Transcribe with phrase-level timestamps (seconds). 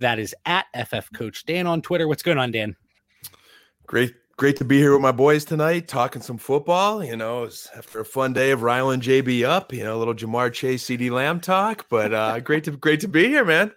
[0.00, 2.08] That is at FF Coach Dan on Twitter.
[2.08, 2.76] What's going on, Dan?
[3.86, 7.02] Great, great to be here with my boys tonight, talking some football.
[7.02, 9.72] You know, after a fun day of riling JB up.
[9.72, 11.86] You know, a little Ja'Marr Chase, CeeDee Lamb talk.
[11.88, 13.72] But uh, great to great to be here, man.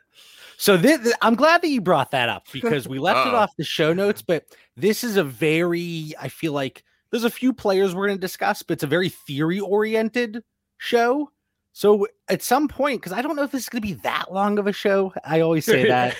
[0.59, 3.63] So this, I'm glad that you brought that up because we left it off the
[3.63, 4.43] show notes, but
[4.75, 8.61] this is a very, I feel like there's a few players we're going to discuss,
[8.61, 10.43] but it's a very theory oriented
[10.77, 11.31] show.
[11.71, 14.33] So at some point, because I don't know if this is going to be that
[14.33, 16.15] long of a show, I always say that,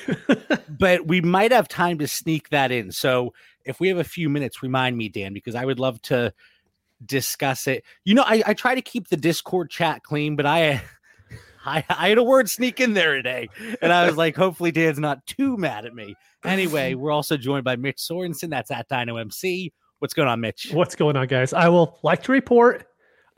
[0.80, 2.92] but we might have time to sneak that in.
[2.92, 3.34] So
[3.66, 6.34] if we have a few minutes, remind me, Dan, because I would love to
[7.06, 7.84] discuss it.
[8.06, 10.82] You know, I, I try to keep the Discord chat clean, but I.
[11.66, 13.50] I, I had a word sneak in there today,
[13.82, 16.16] and I was like, hopefully Dan's not too mad at me.
[16.46, 18.50] Anyway, we're also joined by Mitch Sorensen.
[18.50, 19.74] That's at DynoMC.
[20.00, 20.70] What's going on, Mitch?
[20.72, 21.52] What's going on, guys?
[21.52, 22.88] I will like to report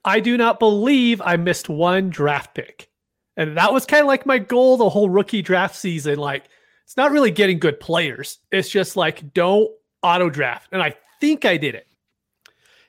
[0.05, 2.89] I do not believe I missed one draft pick.
[3.37, 6.17] And that was kind of like my goal the whole rookie draft season.
[6.17, 6.45] Like,
[6.83, 9.69] it's not really getting good players, it's just like, don't
[10.03, 10.69] auto draft.
[10.71, 11.87] And I think I did it.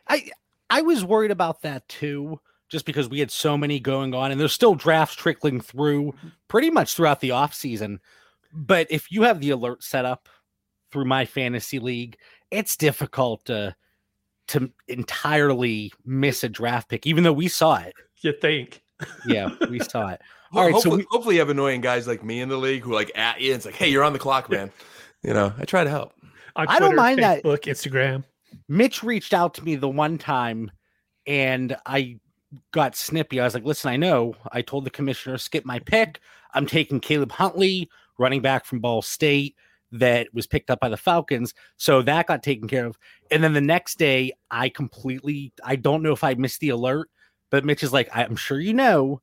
[0.09, 0.31] I
[0.71, 4.41] I was worried about that too, just because we had so many going on, and
[4.41, 6.15] there's still drafts trickling through
[6.49, 8.01] pretty much throughout the off season.
[8.53, 10.29] But if you have the alert set up
[10.91, 12.17] through my fantasy league,
[12.51, 13.77] it's difficult to
[14.49, 17.95] to entirely miss a draft pick, even though we saw it.
[18.21, 18.83] You think?
[19.27, 20.21] Yeah, we saw it.
[20.53, 22.57] All All right, so hopefully, we- hopefully you have annoying guys like me in the
[22.57, 23.53] league who are like at you.
[23.53, 24.71] It's like, hey, you're on the clock, man.
[25.25, 26.13] You know, I try to help.
[26.55, 27.43] On I don't Twitter, mind that.
[27.43, 28.25] Facebook, Instagram.
[28.69, 30.71] Mitch reached out to me the one time
[31.27, 32.21] and I
[32.73, 33.41] got snippy.
[33.41, 36.21] I was like, listen, I know I told the commissioner, skip my pick.
[36.55, 37.89] I'm taking Caleb Huntley,
[38.19, 39.57] running back from Ball State,
[39.93, 41.55] that was picked up by the Falcons.
[41.77, 42.99] So that got taken care of.
[43.31, 47.09] And then the next day, I completely, I don't know if I missed the alert,
[47.51, 49.21] but Mitch is like, I'm sure you know,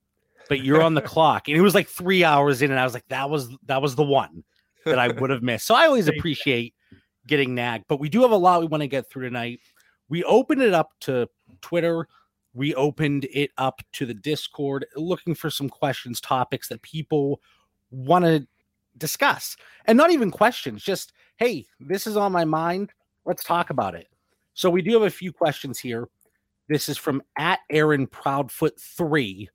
[0.47, 1.47] but you're on the clock.
[1.47, 3.95] And it was like three hours in, and I was like, that was that was
[3.95, 4.43] the one
[4.85, 5.65] that I would have missed.
[5.65, 6.73] So I always appreciate
[7.27, 9.59] getting nagged, but we do have a lot we want to get through tonight.
[10.07, 11.27] We opened it up to
[11.61, 12.07] Twitter.
[12.53, 17.41] We opened it up to the Discord, looking for some questions, topics that people
[17.91, 18.47] want to
[18.99, 19.55] discuss.
[19.85, 22.91] And not even questions, just, hey, this is on my mind.
[23.25, 24.07] Let's talk about it.
[24.53, 26.09] So we do have a few questions here.
[26.67, 29.47] This is from at Aaron Proudfoot3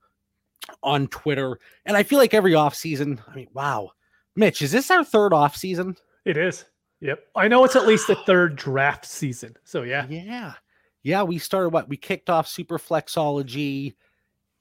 [0.82, 1.58] on Twitter.
[1.86, 3.90] And I feel like every offseason, I mean, wow.
[4.34, 5.96] Mitch, is this our third offseason?
[6.24, 6.64] It is.
[7.00, 7.20] Yep.
[7.36, 9.54] I know it's at least the third draft season.
[9.64, 10.06] So, yeah.
[10.08, 10.54] Yeah.
[11.02, 11.88] Yeah, we started what?
[11.88, 13.94] We kicked off Super Flexology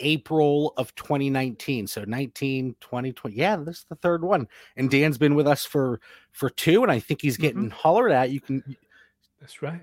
[0.03, 1.87] April of 2019.
[1.87, 3.35] So 19, 20, 20.
[3.35, 4.47] Yeah, this is the third one.
[4.77, 5.99] And Dan's been with us for
[6.31, 7.41] for two, and I think he's mm-hmm.
[7.41, 8.29] getting hollered at.
[8.29, 8.63] You can
[9.39, 9.81] That's right.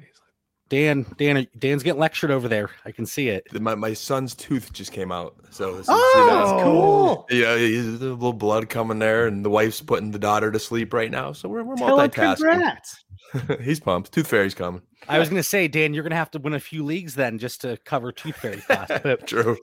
[0.71, 2.71] Dan, Dan, Dan's getting lectured over there.
[2.85, 3.61] I can see it.
[3.61, 5.35] My, my son's tooth just came out.
[5.51, 7.27] So this is, Oh, you know, That's cool.
[7.29, 10.95] Yeah, there's a little blood coming there, and the wife's putting the daughter to sleep
[10.95, 11.33] right now.
[11.33, 12.79] So we're, we're Tell multitasking.
[13.63, 14.13] He's pumped.
[14.13, 14.83] Tooth fairy's coming.
[15.09, 17.61] I was gonna say, Dan, you're gonna have to win a few leagues then just
[17.63, 19.01] to cover Tooth Fairy costs.
[19.27, 19.57] True.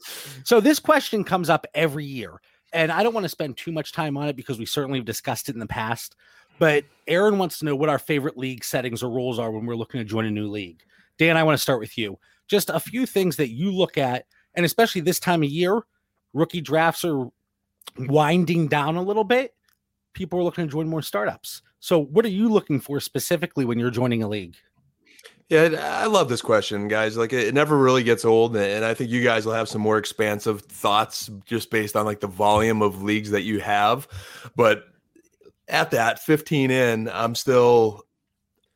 [0.44, 2.42] So this question comes up every year,
[2.74, 5.06] and I don't want to spend too much time on it because we certainly have
[5.06, 6.16] discussed it in the past.
[6.60, 9.76] But Aaron wants to know what our favorite league settings or rules are when we're
[9.76, 10.84] looking to join a new league.
[11.18, 12.18] Dan, I want to start with you.
[12.48, 15.82] Just a few things that you look at, and especially this time of year,
[16.34, 17.28] rookie drafts are
[17.98, 19.54] winding down a little bit.
[20.14, 21.62] People are looking to join more startups.
[21.80, 24.56] So, what are you looking for specifically when you're joining a league?
[25.50, 27.16] Yeah, I love this question, guys.
[27.16, 29.98] Like it, never really gets old, and I think you guys will have some more
[29.98, 34.08] expansive thoughts just based on like the volume of leagues that you have.
[34.58, 34.86] But
[35.70, 38.07] at that 15 in, I'm still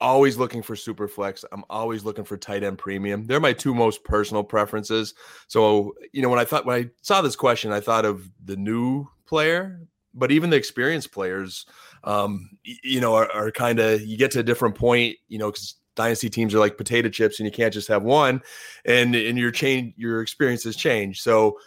[0.01, 1.45] always looking for super flex.
[1.51, 3.25] I'm always looking for tight end premium.
[3.27, 5.13] They're my two most personal preferences.
[5.48, 8.57] So, you know, when I thought when I saw this question, I thought of the
[8.57, 9.80] new player,
[10.13, 11.65] but even the experienced players,
[12.03, 15.50] um, you know, are, are kind of you get to a different point, you know,
[15.51, 18.42] because dynasty teams are like potato chips and you can't just have one
[18.86, 21.57] and and your change your experiences change so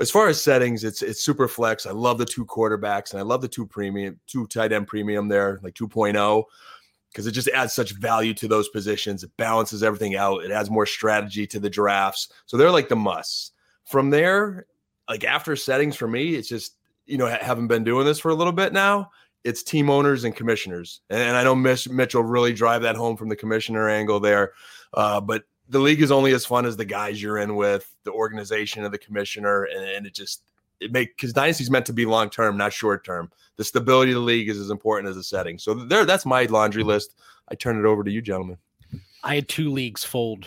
[0.00, 3.22] as far as settings it's it's super flex i love the two quarterbacks and i
[3.22, 6.44] love the two premium two tight end premium there like 2.0
[7.14, 10.70] because it just adds such value to those positions it balances everything out it adds
[10.70, 13.52] more strategy to the drafts so they're like the musts
[13.84, 14.66] from there
[15.08, 16.76] like after settings for me it's just
[17.06, 19.10] you know ha- having been doing this for a little bit now
[19.44, 21.02] it's team owners and commissioners.
[21.10, 24.52] And, I know Mitch, Mitch will really drive that home from the commissioner angle there.
[24.94, 28.12] Uh, but the league is only as fun as the guys you're in with, the
[28.12, 30.42] organization of the commissioner, and, and it just
[30.80, 33.30] it make because dynasty's meant to be long term, not short term.
[33.56, 35.58] The stability of the league is as important as the setting.
[35.58, 37.14] So there, that's my laundry list.
[37.48, 38.58] I turn it over to you, gentlemen.
[39.22, 40.46] I had two leagues fold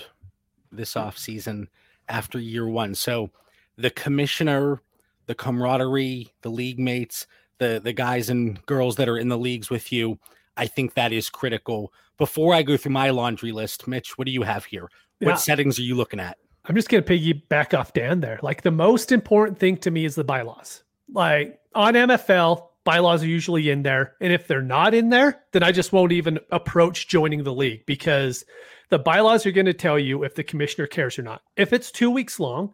[0.71, 1.69] this off season
[2.09, 2.93] after year one.
[2.95, 3.31] So
[3.77, 4.81] the commissioner,
[5.25, 7.27] the camaraderie, the league mates,
[7.59, 10.19] the the guys and girls that are in the leagues with you,
[10.57, 11.93] I think that is critical.
[12.17, 14.89] Before I go through my laundry list, Mitch, what do you have here?
[15.19, 15.35] What Yeah.
[15.35, 16.37] settings are you looking at?
[16.67, 18.39] I'm just going to piggyback off Dan there.
[18.43, 20.83] Like the most important thing to me is the bylaws.
[21.11, 24.15] Like on MFL, bylaws are usually in there.
[24.19, 27.85] And if they're not in there, then I just won't even approach joining the league
[27.85, 28.43] because
[28.89, 31.41] the bylaws are going to tell you if the commissioner cares or not.
[31.55, 32.73] If it's two weeks long,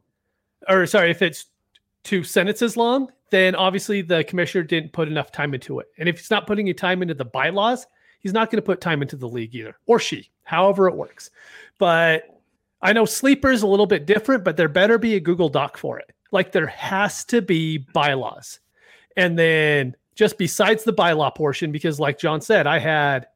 [0.68, 1.46] or sorry, if it's
[2.04, 5.88] two sentences long, then obviously the commissioner didn't put enough time into it.
[5.98, 7.88] And if he's not putting any time into the bylaws,
[8.20, 11.32] he's not going to put time into the league either, or she, however it works.
[11.80, 12.33] But
[12.84, 15.78] I know Sleeper is a little bit different, but there better be a Google Doc
[15.78, 16.12] for it.
[16.32, 18.60] Like there has to be bylaws.
[19.16, 23.28] And then just besides the bylaw portion, because like John said, I had,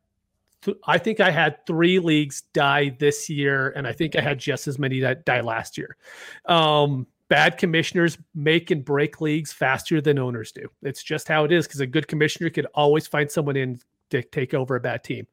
[0.63, 4.37] th- I think I had three leagues die this year, and I think I had
[4.37, 5.95] just as many that die last year.
[6.45, 10.67] Um, bad commissioners make and break leagues faster than owners do.
[10.83, 13.79] It's just how it is because a good commissioner could always find someone in
[14.09, 15.25] to take over a bad team.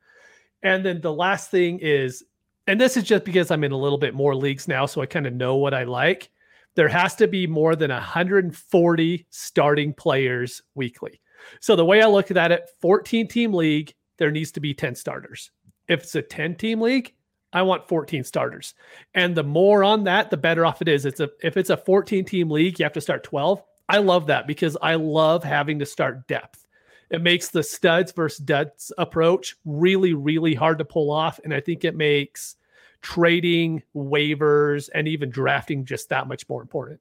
[0.63, 2.25] And then the last thing is
[2.67, 5.07] and this is just because I'm in a little bit more leagues now, so I
[5.07, 6.31] kind of know what I like.
[6.77, 11.21] There has to be more than 140 starting players weekly.
[11.61, 14.95] So the way I look at it, 14 team league, there needs to be 10
[14.95, 15.51] starters.
[15.89, 17.13] If it's a 10 team league,
[17.53, 18.75] I want 14 starters.
[19.15, 21.07] And the more on that, the better off it is.
[21.07, 23.63] It's a if it's a 14 team league, you have to start 12.
[23.89, 26.64] I love that because I love having to start depth.
[27.11, 31.41] It makes the studs versus duds approach really, really hard to pull off.
[31.45, 32.57] And I think it makes
[33.03, 37.01] trading, waivers, and even drafting just that much more important.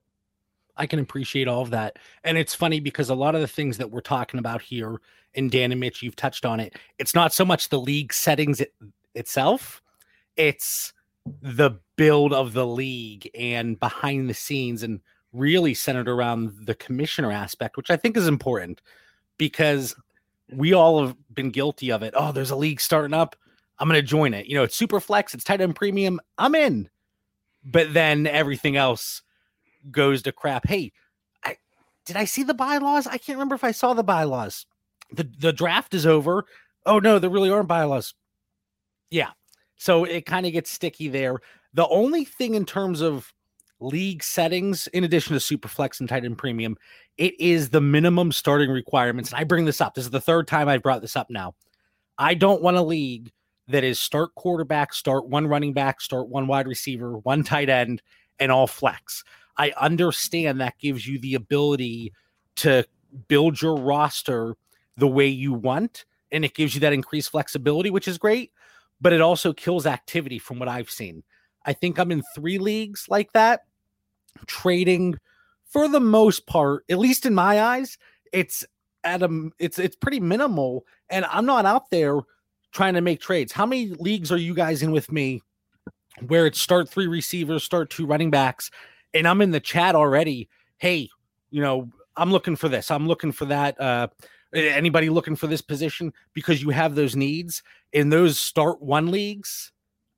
[0.76, 1.98] I can appreciate all of that.
[2.24, 5.00] And it's funny because a lot of the things that we're talking about here,
[5.34, 6.76] and Dan and Mitch, you've touched on it.
[6.98, 8.74] It's not so much the league settings it,
[9.14, 9.80] itself,
[10.36, 10.92] it's
[11.40, 15.00] the build of the league and behind the scenes, and
[15.32, 18.80] really centered around the commissioner aspect, which I think is important
[19.38, 19.94] because
[20.52, 22.14] we all have been guilty of it.
[22.16, 23.36] Oh, there's a league starting up.
[23.78, 24.46] I'm going to join it.
[24.46, 26.20] You know, it's super flex, it's tight end premium.
[26.38, 26.88] I'm in.
[27.64, 29.22] But then everything else
[29.90, 30.66] goes to crap.
[30.66, 30.92] Hey,
[31.42, 31.56] I
[32.04, 33.06] did I see the bylaws?
[33.06, 34.66] I can't remember if I saw the bylaws.
[35.12, 36.44] The the draft is over.
[36.86, 38.14] Oh no, there really aren't bylaws.
[39.10, 39.30] Yeah.
[39.76, 41.40] So it kind of gets sticky there.
[41.72, 43.33] The only thing in terms of
[43.84, 46.76] league settings, in addition to Superflex and tight end premium,
[47.18, 49.30] it is the minimum starting requirements.
[49.30, 49.94] And I bring this up.
[49.94, 51.54] This is the third time I've brought this up now.
[52.18, 53.32] I don't want a league
[53.68, 58.02] that is start quarterback, start one running back, start one wide receiver, one tight end,
[58.38, 59.24] and all flex.
[59.56, 62.12] I understand that gives you the ability
[62.56, 62.84] to
[63.28, 64.56] build your roster
[64.96, 68.52] the way you want, and it gives you that increased flexibility, which is great,
[69.00, 71.22] but it also kills activity from what I've seen.
[71.64, 73.62] I think I'm in three leagues like that,
[74.46, 75.18] trading
[75.66, 77.98] for the most part, at least in my eyes,
[78.32, 78.64] it's
[79.02, 82.20] at a it's it's pretty minimal, and I'm not out there
[82.72, 83.52] trying to make trades.
[83.52, 85.42] How many leagues are you guys in with me
[86.26, 88.70] where it's start three receivers, start two running backs,
[89.12, 90.48] and I'm in the chat already?
[90.78, 91.08] Hey,
[91.50, 92.90] you know, I'm looking for this.
[92.90, 93.80] I'm looking for that.
[93.80, 94.08] Uh,
[94.54, 97.62] anybody looking for this position because you have those needs
[97.92, 99.72] in those start one leagues.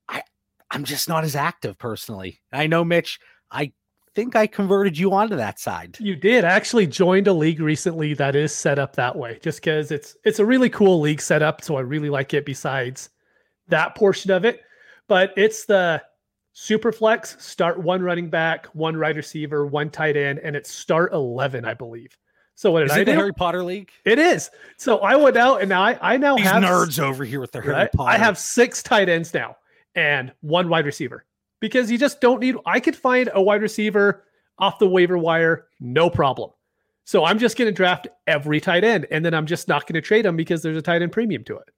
[0.08, 0.22] I
[0.70, 2.40] I'm just not as active personally.
[2.52, 3.18] I know, Mitch.
[3.50, 3.72] I
[4.16, 5.96] think I converted you onto that side.
[6.00, 9.60] You did I actually joined a league recently that is set up that way, just
[9.60, 11.62] because it's it's a really cool league setup.
[11.62, 12.46] So I really like it.
[12.46, 13.10] Besides
[13.68, 14.62] that portion of it,
[15.06, 16.02] but it's the
[16.54, 21.12] super flex start one running back, one wide receiver, one tight end, and it's start
[21.12, 22.16] eleven, I believe.
[22.54, 23.18] So what did Is I it the do?
[23.18, 23.90] Harry Potter League?
[24.06, 24.50] It is.
[24.78, 27.60] So I went out and I I now These have nerds over here with their
[27.60, 27.92] Harry right?
[27.92, 28.10] Potter.
[28.10, 29.58] I have six tight ends now
[29.94, 31.25] and one wide receiver
[31.60, 32.56] because you just don't need.
[32.66, 34.24] I could find a wide receiver
[34.58, 36.50] off the waiver wire, no problem.
[37.04, 39.94] So I'm just going to draft every tight end, and then I'm just not going
[39.94, 41.68] to trade them because there's a tight end premium to it.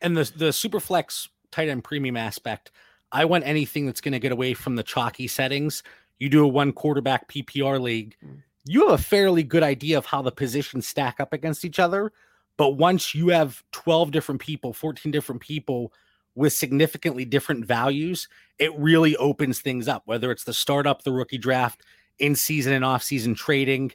[0.00, 2.72] and the the super flex tight end premium aspect.
[3.12, 5.82] I want anything that's going to get away from the chalky settings.
[6.18, 8.42] You do a one quarterback PPR league, mm.
[8.64, 12.12] you have a fairly good idea of how the positions stack up against each other.
[12.56, 15.92] But once you have 12 different people, 14 different people
[16.34, 21.38] with significantly different values, it really opens things up, whether it's the startup, the rookie
[21.38, 21.82] draft,
[22.18, 23.92] in season and off season trading.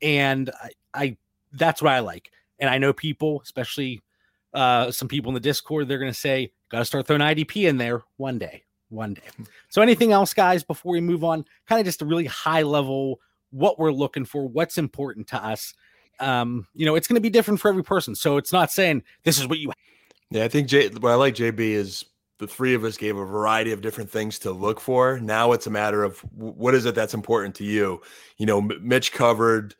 [0.00, 1.16] And I, I
[1.52, 2.30] that's what I like.
[2.58, 4.00] And I know people, especially
[4.54, 7.68] uh, some people in the Discord, they're going to say, got to start throwing IDP
[7.68, 9.44] in there one day, one day.
[9.68, 11.44] So, anything else, guys, before we move on?
[11.68, 13.20] Kind of just a really high level
[13.50, 15.74] what we're looking for, what's important to us.
[16.20, 18.14] Um, you know, it's going to be different for every person.
[18.14, 19.72] So, it's not saying this is what you.
[20.32, 22.06] Yeah, I think J, what I like JB is
[22.38, 25.20] the three of us gave a variety of different things to look for.
[25.20, 28.00] Now it's a matter of what is it that's important to you.
[28.38, 29.74] You know, Mitch covered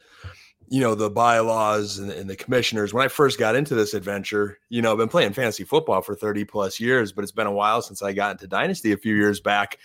[0.68, 4.58] you know the bylaws and, and, the commissioners when i first got into this adventure
[4.70, 7.52] you know i've been playing fantasy football for 30 plus years but it's been a
[7.52, 9.76] while since i got into dynasty a few years back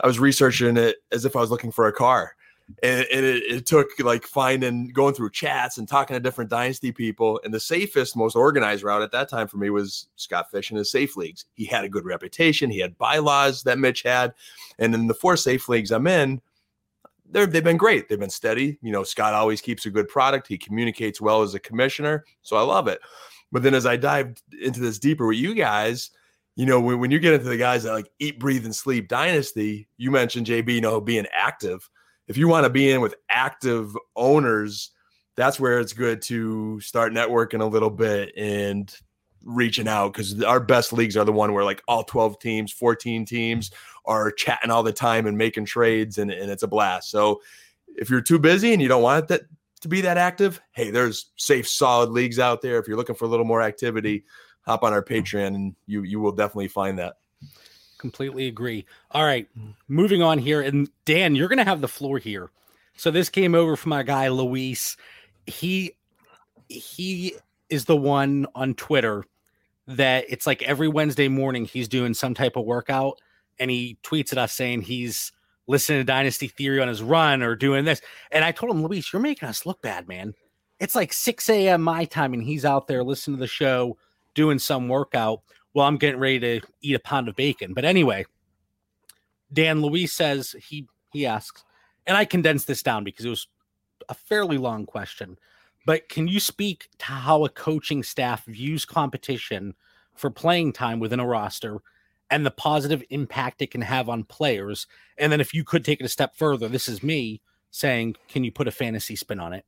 [0.00, 2.36] i was researching it as if i was looking for a car
[2.82, 6.92] and, and it, it, took like finding going through chats and talking to different dynasty
[6.92, 10.70] people and the safest most organized route at that time for me was scott fish
[10.70, 14.32] and his safe leagues he had a good reputation he had bylaws that mitch had
[14.78, 16.40] and in the four safe leagues i'm in
[17.34, 18.08] they've been great.
[18.08, 18.78] They've been steady.
[18.82, 20.46] You know, Scott always keeps a good product.
[20.46, 22.24] He communicates well as a commissioner.
[22.42, 23.00] So I love it.
[23.52, 26.10] But then as I dived into this deeper with you guys,
[26.56, 29.08] you know, when, when you get into the guys that like eat, breathe, and sleep
[29.08, 31.88] dynasty, you mentioned JB, you know, being active.
[32.26, 34.90] If you want to be in with active owners,
[35.36, 38.94] that's where it's good to start networking a little bit and
[39.44, 43.26] reaching out because our best leagues are the one where like all 12 teams 14
[43.26, 43.70] teams
[44.06, 47.10] are chatting all the time and making trades and, and it's a blast.
[47.10, 47.42] So
[47.96, 49.42] if you're too busy and you don't want that
[49.82, 52.78] to be that active hey there's safe solid leagues out there.
[52.78, 54.24] If you're looking for a little more activity
[54.62, 57.16] hop on our patreon and you you will definitely find that
[58.04, 59.48] completely agree all right
[59.88, 62.50] moving on here and dan you're gonna have the floor here
[62.96, 64.96] so this came over from my guy luis
[65.46, 65.92] he
[66.68, 67.34] he
[67.70, 69.24] is the one on twitter
[69.86, 73.20] that it's like every Wednesday morning he's doing some type of workout
[73.58, 75.32] and he tweets at us saying he's
[75.66, 78.00] listening to Dynasty Theory on his run or doing this.
[78.30, 80.34] And I told him, Luis, you're making us look bad, man.
[80.80, 81.82] It's like 6 a.m.
[81.82, 83.96] my time, and he's out there listening to the show,
[84.34, 85.40] doing some workout
[85.74, 87.74] while I'm getting ready to eat a pound of bacon.
[87.74, 88.24] But anyway,
[89.52, 91.62] Dan Luis says he he asks,
[92.06, 93.46] and I condensed this down because it was
[94.08, 95.36] a fairly long question.
[95.86, 99.74] But can you speak to how a coaching staff views competition
[100.14, 101.78] for playing time within a roster
[102.30, 104.86] and the positive impact it can have on players?
[105.18, 108.44] And then if you could take it a step further, this is me saying, can
[108.44, 109.64] you put a fantasy spin on it?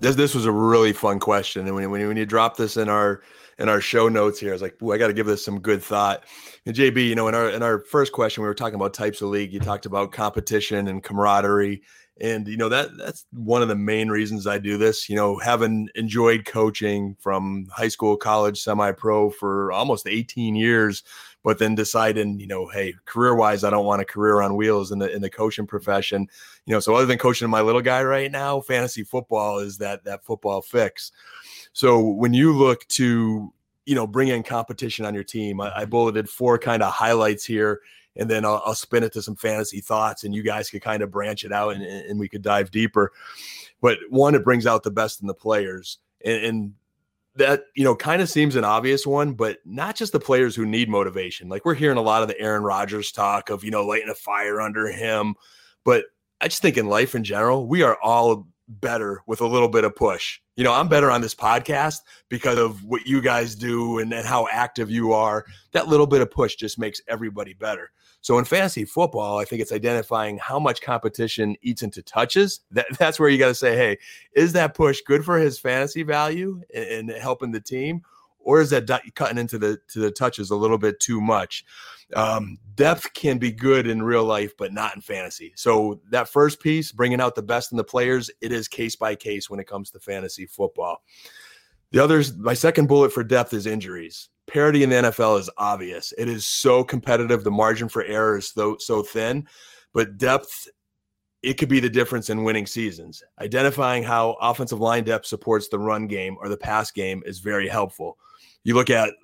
[0.00, 2.76] This this was a really fun question, and when when you, when you drop this
[2.76, 3.22] in our
[3.58, 5.82] in our show notes here, I was like, I got to give this some good
[5.82, 6.24] thought."
[6.66, 9.20] And JB, you know, in our in our first question, we were talking about types
[9.20, 9.52] of league.
[9.52, 11.82] You talked about competition and camaraderie,
[12.20, 15.08] and you know that that's one of the main reasons I do this.
[15.08, 21.02] You know, having enjoyed coaching from high school, college, semi-pro for almost 18 years,
[21.42, 24.98] but then deciding, you know, hey, career-wise, I don't want a career on wheels in
[24.98, 26.28] the in the coaching profession.
[26.66, 30.04] You know, so other than coaching my little guy right now, fantasy football is that
[30.04, 31.12] that football fix.
[31.72, 33.52] So when you look to
[33.86, 35.90] you know bring in competition on your team, I, I mm-hmm.
[35.90, 37.80] bulleted four kind of highlights here
[38.16, 41.02] and then I'll, I'll, spin it to some fantasy thoughts and you guys could kind
[41.02, 43.12] of branch it out and, and we could dive deeper
[43.80, 46.74] but one it brings out the best in the players and, and
[47.36, 50.66] that you know kind of seems an obvious one but not just the players who
[50.66, 53.86] need motivation like we're hearing a lot of the aaron rodgers talk of you know
[53.86, 55.34] lighting a fire under him
[55.84, 56.06] but
[56.40, 59.84] i just think in life in general we are all better with a little bit
[59.84, 60.38] of push.
[60.56, 64.26] You know, I'm better on this podcast because of what you guys do and, and
[64.26, 65.44] how active you are.
[65.72, 67.90] That little bit of push just makes everybody better.
[68.20, 72.60] So in fantasy football, I think it's identifying how much competition eats into touches.
[72.72, 73.98] That, that's where you got to say, hey,
[74.34, 78.02] is that push good for his fantasy value and, helping the team?
[78.38, 81.64] Or is that cutting into the to the touches a little bit too much?
[82.14, 85.52] Um, depth can be good in real life, but not in fantasy.
[85.56, 89.14] So that first piece, bringing out the best in the players, it is case by
[89.14, 91.02] case when it comes to fantasy football.
[91.92, 94.28] The others, my second bullet for depth is injuries.
[94.46, 96.12] Parity in the NFL is obvious.
[96.18, 97.44] It is so competitive.
[97.44, 99.46] The margin for error is so so thin,
[99.92, 100.68] but depth
[101.42, 103.22] it could be the difference in winning seasons.
[103.40, 107.66] Identifying how offensive line depth supports the run game or the pass game is very
[107.66, 108.18] helpful.
[108.62, 109.14] You look at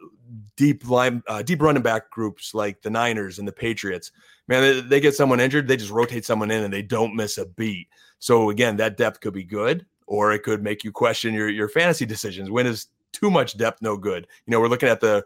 [0.56, 4.12] deep line, uh, deep running back groups like the Niners and the Patriots.
[4.48, 7.36] Man, they, they get someone injured, they just rotate someone in and they don't miss
[7.36, 7.88] a beat.
[8.18, 11.68] So again, that depth could be good, or it could make you question your your
[11.68, 12.50] fantasy decisions.
[12.50, 14.26] When is too much depth no good?
[14.46, 15.24] You know, we're looking at the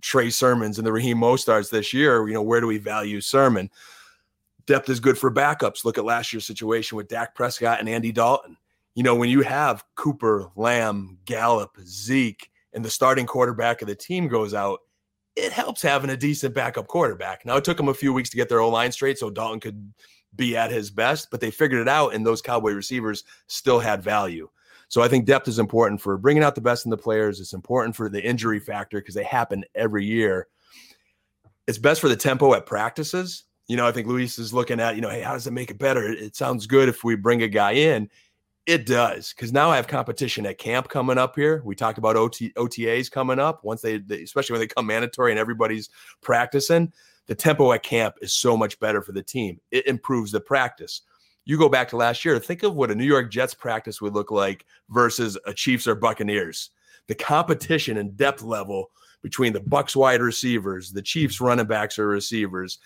[0.00, 2.26] Trey Sermons and the Raheem Mosterts this year.
[2.26, 3.70] You know, where do we value Sermon?
[4.66, 5.84] Depth is good for backups.
[5.84, 8.56] Look at last year's situation with Dak Prescott and Andy Dalton.
[8.94, 13.94] You know, when you have Cooper, Lamb, Gallup, Zeke, and the starting quarterback of the
[13.94, 14.80] team goes out,
[15.36, 17.44] it helps having a decent backup quarterback.
[17.44, 19.60] Now, it took them a few weeks to get their O line straight so Dalton
[19.60, 19.92] could
[20.36, 24.02] be at his best, but they figured it out, and those Cowboy receivers still had
[24.02, 24.48] value.
[24.88, 27.40] So I think depth is important for bringing out the best in the players.
[27.40, 30.48] It's important for the injury factor because they happen every year.
[31.66, 33.44] It's best for the tempo at practices.
[33.66, 35.72] You know, I think Luis is looking at, you know, hey, how does it make
[35.72, 36.04] it better?
[36.04, 38.08] It sounds good if we bring a guy in.
[38.66, 41.62] It does because now I have competition at camp coming up here.
[41.64, 45.32] We talked about OT, OTAs coming up once they, they, especially when they come mandatory
[45.32, 45.88] and everybody's
[46.20, 46.92] practicing.
[47.26, 49.60] The tempo at camp is so much better for the team.
[49.70, 51.02] It improves the practice.
[51.44, 54.14] You go back to last year, think of what a New York Jets practice would
[54.14, 56.70] look like versus a Chiefs or Buccaneers.
[57.06, 58.90] The competition and depth level
[59.22, 62.78] between the Bucs wide receivers, the Chiefs running backs or receivers,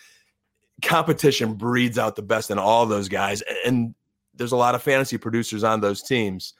[0.82, 3.42] competition breeds out the best in all those guys.
[3.64, 3.94] And
[4.34, 6.54] there's a lot of fantasy producers on those teams.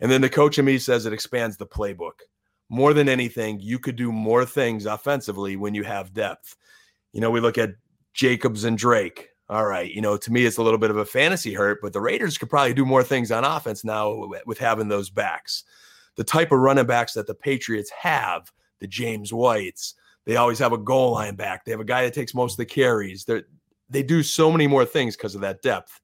[0.00, 2.20] And then the coach in me says it expands the playbook.
[2.68, 6.56] More than anything, you could do more things offensively when you have depth.
[7.14, 7.70] You know, we look at
[8.12, 9.28] Jacobs and Drake.
[9.48, 11.92] All right, you know, to me, it's a little bit of a fantasy hurt, but
[11.92, 15.64] the Raiders could probably do more things on offense now with having those backs.
[16.16, 19.94] The type of running backs that the Patriots have, the James Whites,
[20.24, 21.64] they always have a goal line back.
[21.64, 23.24] They have a guy that takes most of the carries.
[23.24, 23.42] They
[23.90, 26.00] they do so many more things because of that depth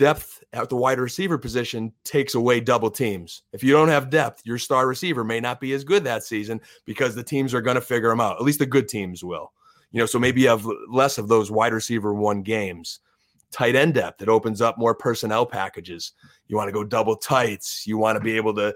[0.00, 3.42] depth at the wide receiver position takes away double teams.
[3.52, 6.58] If you don't have depth, your star receiver may not be as good that season
[6.86, 8.36] because the teams are going to figure them out.
[8.36, 9.52] At least the good teams will.
[9.92, 13.00] You know, so maybe you have less of those wide receiver one games.
[13.50, 16.12] Tight end depth, it opens up more personnel packages.
[16.46, 17.86] You want to go double tights.
[17.86, 18.74] You want to be able to,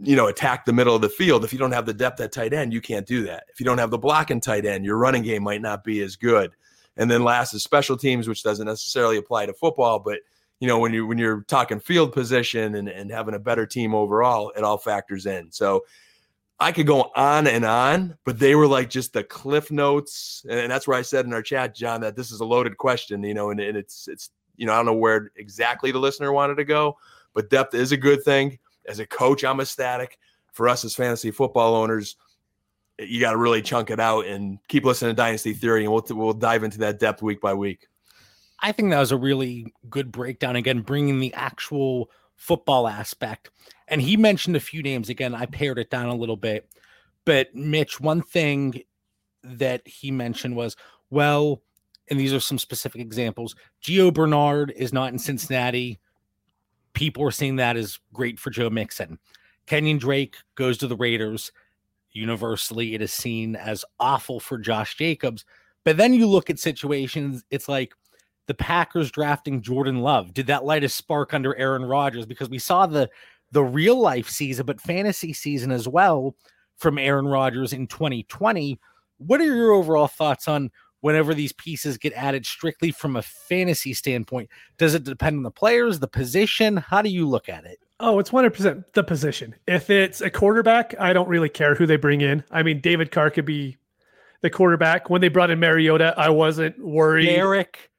[0.00, 1.44] you know, attack the middle of the field.
[1.44, 3.44] If you don't have the depth at tight end, you can't do that.
[3.52, 6.14] If you don't have the blocking tight end, your running game might not be as
[6.14, 6.52] good.
[6.96, 10.20] And then last is special teams, which doesn't necessarily apply to football, but
[10.62, 13.96] you know when you when you're talking field position and, and having a better team
[13.96, 15.84] overall it all factors in so
[16.60, 20.70] i could go on and on but they were like just the cliff notes and
[20.70, 23.34] that's where i said in our chat john that this is a loaded question you
[23.34, 26.56] know and, and it's it's you know i don't know where exactly the listener wanted
[26.56, 26.96] to go
[27.34, 30.18] but depth is a good thing as a coach i'm ecstatic
[30.52, 32.16] for us as fantasy football owners
[32.98, 36.04] you got to really chunk it out and keep listening to dynasty theory and we'll,
[36.10, 37.88] we'll dive into that depth week by week
[38.62, 40.54] I think that was a really good breakdown.
[40.54, 42.10] Again, bringing the actual
[42.42, 43.50] football aspect.
[43.86, 45.08] And he mentioned a few names.
[45.08, 46.68] Again, I pared it down a little bit.
[47.24, 48.82] But Mitch, one thing
[49.44, 50.76] that he mentioned was,
[51.08, 51.62] well,
[52.10, 53.54] and these are some specific examples.
[53.80, 56.00] Gio Bernard is not in Cincinnati.
[56.94, 59.20] People are seeing that as great for Joe Mixon.
[59.66, 61.52] Kenyon Drake goes to the Raiders.
[62.10, 65.44] Universally, it is seen as awful for Josh Jacobs.
[65.84, 67.94] But then you look at situations, it's like,
[68.46, 70.34] the Packers drafting Jordan Love?
[70.34, 72.26] Did that light a spark under Aaron Rodgers?
[72.26, 73.08] Because we saw the
[73.52, 76.34] the real life season, but fantasy season as well
[76.78, 78.78] from Aaron Rodgers in 2020.
[79.18, 80.70] What are your overall thoughts on
[81.02, 84.48] whenever these pieces get added strictly from a fantasy standpoint?
[84.78, 86.78] Does it depend on the players, the position?
[86.78, 87.78] How do you look at it?
[88.00, 89.54] Oh, it's 100% the position.
[89.68, 92.42] If it's a quarterback, I don't really care who they bring in.
[92.50, 93.76] I mean, David Carr could be
[94.40, 95.08] the quarterback.
[95.08, 97.26] When they brought in Mariota, I wasn't worried.
[97.26, 97.91] Derek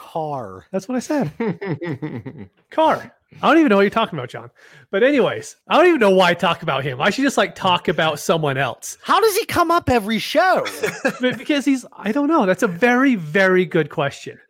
[0.00, 0.64] Carr.
[0.72, 1.30] That's what I said.
[2.70, 3.14] car.
[3.42, 4.50] I don't even know what you're talking about, John.
[4.90, 7.02] But anyways, I don't even know why I talk about him.
[7.02, 8.96] I should just like talk about someone else.
[9.02, 10.66] How does he come up every show?
[11.20, 12.46] because he's I don't know.
[12.46, 14.40] That's a very very good question.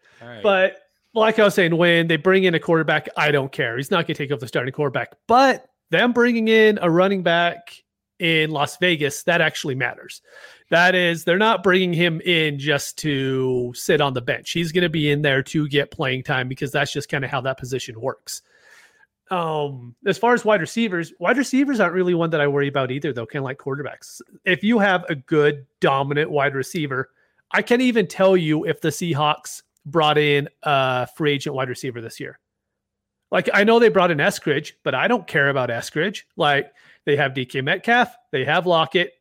[0.43, 0.77] But
[1.15, 3.77] like I was saying, when they bring in a quarterback, I don't care.
[3.77, 5.17] He's not going to take over the starting quarterback.
[5.27, 7.83] But them bringing in a running back
[8.21, 10.23] in Las Vegas, that actually matters.
[10.71, 14.53] That is, they're not bringing him in just to sit on the bench.
[14.53, 17.31] He's going to be in there to get playing time because that's just kind of
[17.31, 18.43] how that position works.
[19.33, 22.91] Um, as far as wide receivers, wide receivers aren't really one that I worry about
[22.93, 24.21] either, though, kind of like quarterbacks.
[24.45, 27.11] If you have a good, dominant wide receiver,
[27.53, 32.01] I can't even tell you if the Seahawks brought in a free agent wide receiver
[32.01, 32.39] this year.
[33.33, 36.23] Like, I know they brought in Eskridge, but I don't care about Eskridge.
[36.37, 36.73] Like,
[37.07, 39.13] they have DK Metcalf, they have Lockett,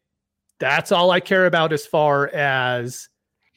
[0.59, 3.09] that's all I care about as far as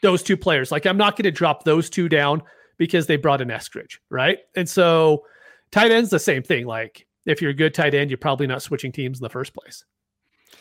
[0.02, 0.70] those two players.
[0.70, 2.42] Like I'm not going to drop those two down
[2.78, 4.38] because they brought an Eskridge, right?
[4.56, 5.24] And so
[5.70, 6.66] tight end's the same thing.
[6.66, 9.54] Like if you're a good tight end, you're probably not switching teams in the first
[9.54, 9.84] place.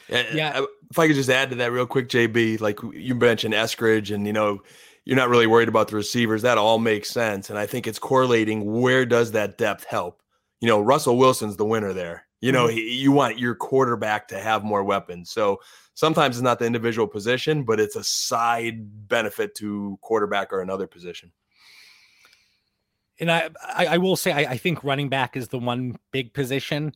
[0.09, 0.63] Yeah.
[0.89, 4.27] If I could just add to that real quick, JB, like you mentioned Eskridge and,
[4.27, 4.61] you know,
[5.05, 6.41] you're not really worried about the receivers.
[6.41, 7.49] That all makes sense.
[7.49, 10.21] And I think it's correlating where does that depth help?
[10.59, 12.25] You know, Russell Wilson's the winner there.
[12.39, 12.75] You know, mm-hmm.
[12.75, 15.31] he, you want your quarterback to have more weapons.
[15.31, 15.59] So
[15.93, 20.87] sometimes it's not the individual position, but it's a side benefit to quarterback or another
[20.87, 21.31] position.
[23.19, 26.33] And I, I, I will say, I, I, think running back is the one big
[26.33, 26.95] position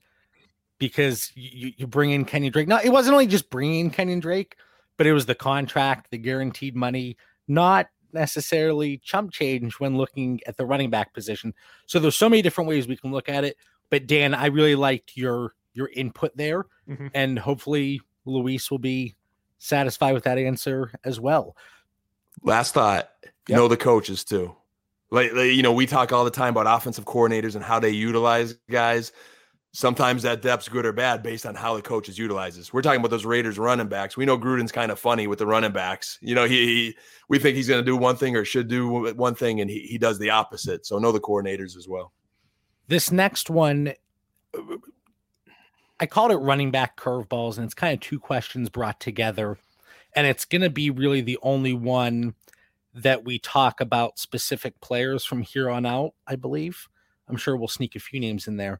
[0.79, 2.67] because you, you bring in Kenyon Drake.
[2.67, 4.55] Now, it wasn't only just bringing Kenyon Drake,
[4.97, 7.15] but it was the contract, the guaranteed money,
[7.47, 11.53] not necessarily chump change when looking at the running back position.
[11.85, 13.57] So there's so many different ways we can look at it.
[13.91, 17.11] But Dan, I really liked your your input there, Mhm.
[17.13, 19.15] and hopefully Luis will be
[19.57, 21.55] satisfied with that answer as well.
[22.43, 23.09] Last thought,
[23.47, 23.57] Yep.
[23.57, 24.55] know the coaches too.
[25.11, 27.91] Like, like, you know, we talk all the time about offensive coordinators and how they
[27.91, 29.11] utilize guys.
[29.71, 32.71] Sometimes that depth's good or bad based on how the coaches utilizes.
[32.73, 34.15] We're talking about those Raiders running backs.
[34.17, 36.17] We know Gruden's kind of funny with the running backs.
[36.21, 39.13] You know, he, he we think he's going to do one thing or should do
[39.13, 40.85] one thing, and he, he does the opposite.
[40.85, 42.13] So know the coordinators as well.
[42.87, 43.93] This next one,
[45.99, 49.57] I called it running back curveballs, and it's kind of two questions brought together.
[50.15, 52.35] And it's going to be really the only one
[52.93, 56.87] that we talk about specific players from here on out, I believe.
[57.27, 58.79] I'm sure we'll sneak a few names in there.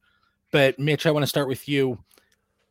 [0.52, 2.00] But Mitch, I want to start with you.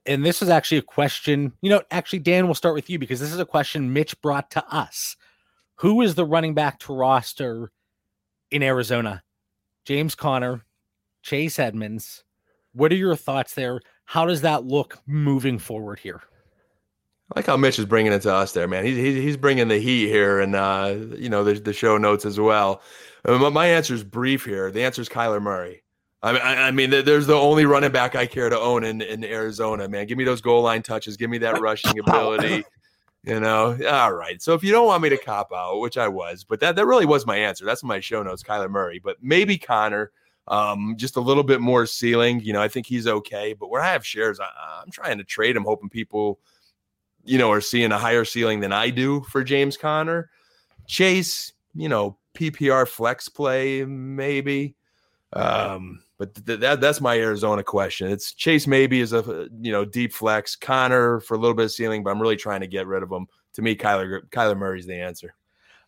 [0.07, 3.20] And this is actually a question, you know, actually, Dan, we'll start with you because
[3.20, 5.16] this is a question Mitch brought to us.
[5.76, 7.72] Who is the running back to roster
[8.50, 9.22] in Arizona?
[9.85, 10.64] James Conner,
[11.22, 12.24] Chase Edmonds.
[12.72, 13.80] What are your thoughts there?
[14.05, 16.23] How does that look moving forward here?
[17.33, 18.85] I like how Mitch is bringing it to us there, man.
[18.85, 22.27] He's he's, he's bringing the heat here, and uh, you know the the show notes
[22.27, 22.83] as well.
[23.27, 24.71] My, answer is brief here.
[24.71, 25.83] The answer is Kyler Murray.
[26.23, 29.01] I mean, I, I mean, there's the only running back I care to own in,
[29.01, 30.07] in Arizona, man.
[30.07, 31.17] Give me those goal line touches.
[31.17, 32.64] Give me that rushing ability.
[33.23, 34.43] You know, all right.
[34.43, 36.85] So if you don't want me to cop out, which I was, but that that
[36.85, 37.64] really was my answer.
[37.64, 39.01] That's my show notes, Kyler Murray.
[39.03, 40.12] But maybe Conner,
[40.48, 42.40] um, just a little bit more ceiling.
[42.40, 43.52] You know, I think he's okay.
[43.52, 44.48] But where I have shares, I,
[44.83, 46.38] I'm trying to trade him, hoping people
[47.24, 50.30] you know, are seeing a higher ceiling than I do for James Conner.
[50.87, 54.76] Chase, you know, PPR flex play, maybe.
[55.33, 58.11] Um, but th- that that's my Arizona question.
[58.11, 61.72] It's Chase maybe is a you know deep flex, Conner for a little bit of
[61.72, 63.26] ceiling, but I'm really trying to get rid of him.
[63.54, 65.35] To me, Kyler Kyler Murray's the answer.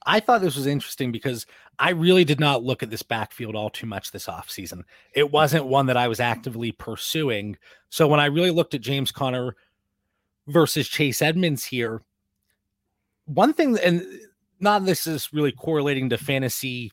[0.05, 1.47] I thought this was interesting because
[1.79, 4.83] I really did not look at this backfield all too much this offseason.
[5.12, 7.57] It wasn't one that I was actively pursuing.
[7.91, 9.57] So when I really looked at James Conner
[10.47, 12.03] versus Chase Edmonds here,
[13.27, 14.05] one thing, and
[14.61, 16.93] not this is really correlating to fantasy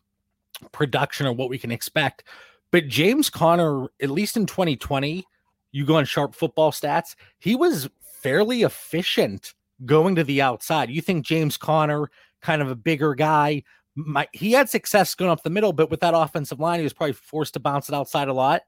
[0.71, 2.23] production or what we can expect,
[2.71, 5.23] but James Conner, at least in 2020,
[5.71, 7.89] you go on sharp football stats, he was
[8.21, 9.53] fairly efficient
[9.85, 10.89] going to the outside.
[10.89, 12.09] You think James Conner,
[12.41, 13.63] kind of a bigger guy,
[13.95, 16.93] might, he had success going up the middle, but with that offensive line, he was
[16.93, 18.63] probably forced to bounce it outside a lot,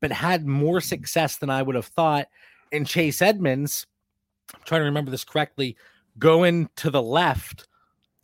[0.00, 0.86] but had more mm-hmm.
[0.86, 2.28] success than I would have thought.
[2.72, 3.86] And Chase Edmonds,
[4.54, 5.76] I'm trying to remember this correctly,
[6.18, 7.68] going to the left,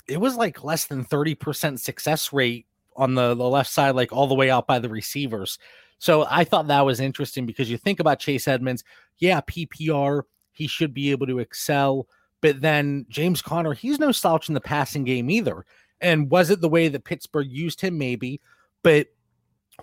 [0.09, 4.27] it was like less than 30% success rate on the, the left side, like all
[4.27, 5.59] the way out by the receivers.
[5.99, 8.83] So I thought that was interesting because you think about Chase Edmonds,
[9.19, 12.09] yeah, PPR, he should be able to excel.
[12.41, 15.65] But then James Conner, he's no slouch in the passing game either.
[16.03, 17.97] And was it the way that Pittsburgh used him?
[17.97, 18.41] Maybe.
[18.83, 19.07] But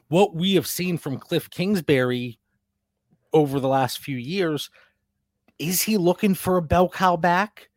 [0.10, 2.38] what we have seen from Kliff Kingsbury
[3.34, 4.69] over the last few years,
[5.58, 7.69] is he looking for a bell cow back?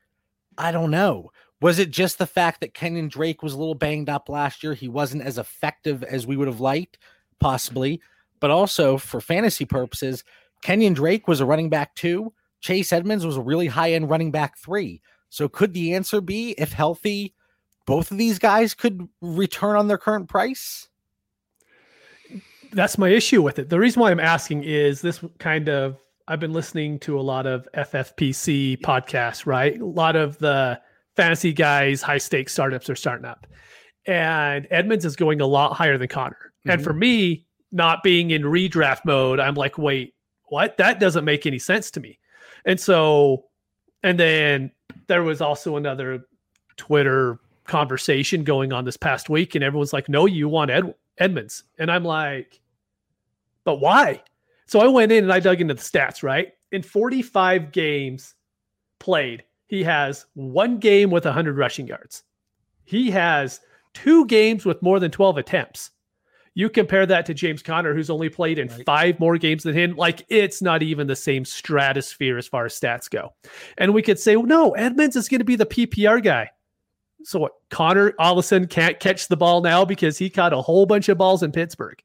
[0.59, 1.31] I don't know.
[1.61, 4.75] Was it just the fact that Kenyon Drake was a little banged up last year?
[4.75, 6.99] He wasn't as effective as we would have liked,
[7.39, 8.01] possibly.
[8.41, 10.25] But also for fantasy purposes,
[10.63, 12.33] Kenyon Drake was a running back two.
[12.61, 15.01] Chase Edmonds was a really high end running back three.
[15.31, 17.35] So could the answer be if healthy,
[17.87, 20.89] both of these guys could return on their current price?
[22.73, 23.69] that's my issue with it.
[23.69, 27.47] The reason why I'm asking is this kind of I've been listening to a lot
[27.47, 29.79] of FFPC podcasts, right?
[29.81, 30.81] A lot of the
[31.17, 33.47] fantasy guys, high stakes startups are starting up.
[34.07, 36.53] And Edmonds is going a lot higher than Conner.
[36.65, 36.85] And mm-hmm.
[36.85, 40.15] for me, not being in redraft mode, I'm like, wait,
[40.45, 40.77] what?
[40.77, 42.19] That doesn't make any sense to me.
[42.65, 43.45] And so,
[44.05, 44.71] and then
[45.09, 46.25] there was also another
[46.77, 47.41] Twitter
[47.73, 51.65] conversation going on this past week, and everyone's like, no, you want Ed- Edmonds.
[51.79, 52.61] And I'm like,
[53.65, 54.23] but why?
[54.67, 56.53] So I went in and I dug into the stats, right?
[56.71, 58.35] In 45 games
[58.99, 62.23] played, he has one game with 100 rushing yards.
[62.85, 63.61] He has
[63.95, 65.91] two games with more than 12 attempts.
[66.55, 68.85] You compare that to James Conner, who's only played in Right.
[68.85, 69.97] five more games than him.
[69.97, 73.33] Like it's not even the same stratosphere as far as stats go.
[73.79, 76.51] And we could say, well, no, Edmonds is going to be the PPR guy.
[77.25, 77.53] So what?
[77.71, 80.87] Conner all of a sudden can't catch the ball now because he caught a whole
[80.87, 82.03] bunch of balls in Pittsburgh.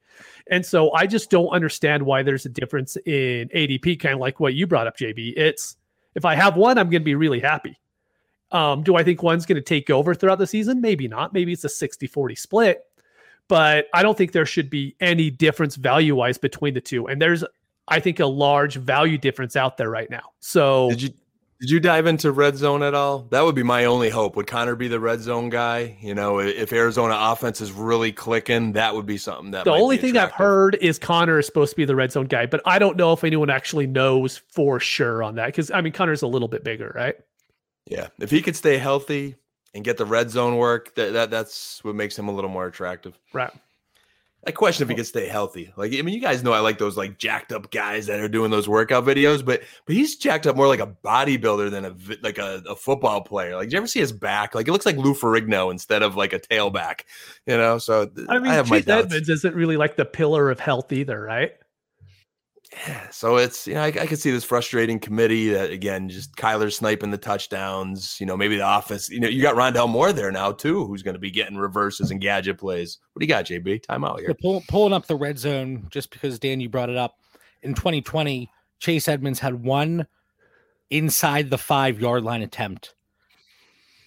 [0.50, 4.40] And so I just don't understand why there's a difference in ADP, kind of like
[4.40, 5.34] what you brought up, JB.
[5.36, 5.76] It's
[6.14, 7.78] if I have one, I'm going to be really happy.
[8.50, 10.80] Um, do I think one's going to take over throughout the season?
[10.80, 11.34] Maybe not.
[11.34, 12.84] Maybe it's a 60 40 split,
[13.46, 17.08] but I don't think there should be any difference value wise between the two.
[17.08, 17.44] And there's,
[17.88, 20.32] I think, a large value difference out there right now.
[20.40, 21.10] So Did you
[21.60, 23.26] Did you dive into red zone at all?
[23.30, 24.36] That would be my only hope.
[24.36, 25.96] Would Conner be the red zone guy?
[26.00, 29.80] You know, if Arizona offense is really clicking, that would be something that the might
[29.80, 32.46] only be thing I've heard is Conner is supposed to be the red zone guy,
[32.46, 35.92] but I don't know if anyone actually knows for sure on that because I mean
[35.92, 37.16] Conner's a little bit bigger, right?
[37.86, 39.34] Yeah, if he could stay healthy
[39.74, 42.66] and get the red zone work, that, that that's what makes him a little more
[42.66, 43.18] attractive.
[43.32, 43.52] Right.
[44.46, 45.72] I question if he can stay healthy.
[45.76, 48.28] Like, I mean, you guys know I like those like jacked up guys that are
[48.28, 51.96] doing those workout videos, but but he's jacked up more like a bodybuilder than a
[52.22, 53.56] like a, a football player.
[53.56, 54.54] Like, did you ever see his back?
[54.54, 57.00] Like, it looks like Lou Ferrigno instead of like a tailback.
[57.46, 58.88] You know, so I mean, have my Chase.
[58.88, 61.52] Edmonds isn't really like the pillar of health either, right?
[62.86, 66.36] Yeah, so it's you know I, I can see this frustrating committee that again just
[66.36, 68.18] Kyler sniping the touchdowns.
[68.20, 69.08] You know maybe the office.
[69.08, 72.10] You know you got Rondale Moore there now too, who's going to be getting reverses
[72.10, 72.98] and gadget plays.
[73.12, 73.82] What do you got, JB?
[73.84, 74.34] Time out So here.
[74.34, 77.16] pull, pulling up the red zone just because Dan, you brought it up.
[77.62, 78.50] In 2020,
[78.80, 80.06] Chase Edmonds had one
[80.90, 82.94] inside the five yard line attempt.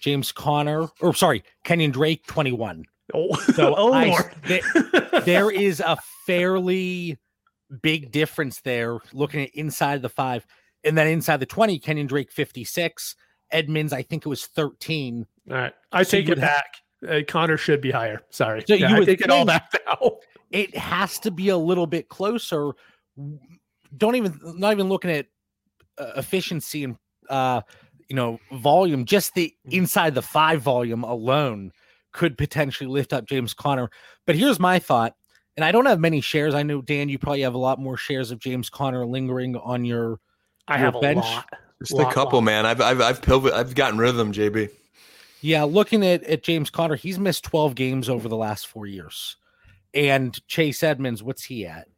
[0.00, 2.84] James Conner, or sorry, Kenyon Drake, 21.
[3.14, 4.32] Oh, So oh I- Lord.
[4.46, 5.96] there- there is a
[6.26, 7.18] fairly
[7.80, 10.46] big difference there looking at inside the five.
[10.84, 13.14] And then inside the 20 kenyon drake 56
[13.52, 16.76] edmonds i think it was 13 All right, I So take it would ha- back.
[17.08, 18.22] Uh, Conner should be higher.
[18.30, 20.18] Sorry, So Yeah, you I take it all back now.
[20.50, 22.72] it has to be a little bit closer.
[23.96, 25.26] Don't even not even looking at
[25.98, 26.96] uh, efficiency and
[27.28, 27.60] uh
[28.08, 31.70] you know volume just the inside the five volume alone
[32.12, 33.90] could potentially lift up james conner.
[34.26, 35.14] But here's my thought
[35.56, 37.96] and i don't have many shares i know dan you probably have a lot more
[37.96, 40.18] shares of james conner lingering on your
[40.68, 41.24] I Your have a bench?
[41.24, 41.48] lot.
[41.80, 42.44] Just a couple, lot.
[42.44, 42.66] man.
[42.66, 44.70] I've I've I've pivot, I've gotten rid of them, JB.
[45.40, 49.36] Yeah, looking at, at James Conner, he's missed 12 games over the last four years.
[49.92, 51.88] And Chase Edmonds, what's he at?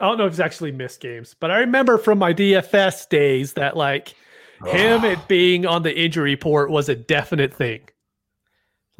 [0.00, 3.54] I don't know if he's actually missed games, but I remember from my DFS days
[3.54, 4.14] that like
[4.66, 7.80] him and being on the injury report was a definite thing.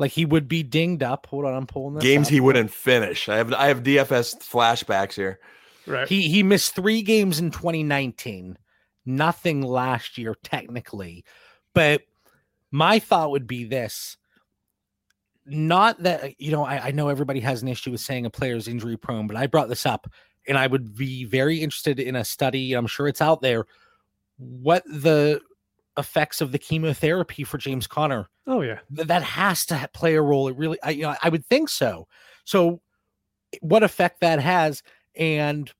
[0.00, 1.26] Like he would be dinged up.
[1.26, 2.32] Hold on, I'm pulling this games up.
[2.32, 3.28] he wouldn't finish.
[3.28, 5.38] I have I have DFS flashbacks here.
[5.86, 6.08] Right.
[6.08, 8.56] He he missed three games in 2019.
[9.04, 11.22] Nothing last year, technically.
[11.74, 12.00] But
[12.70, 14.16] my thought would be this.
[15.44, 18.56] Not that you know, I, I know everybody has an issue with saying a player
[18.56, 20.10] is injury prone, but I brought this up
[20.48, 22.72] and I would be very interested in a study.
[22.72, 23.66] I'm sure it's out there.
[24.38, 25.42] What the
[25.96, 28.80] effects of the chemotherapy for James Conner oh yeah.
[28.94, 30.48] th- that has to play a role.
[30.48, 32.06] It really, I, you know, I would think so.
[32.44, 32.82] So,
[33.60, 34.82] what effect that has,
[35.16, 35.70] and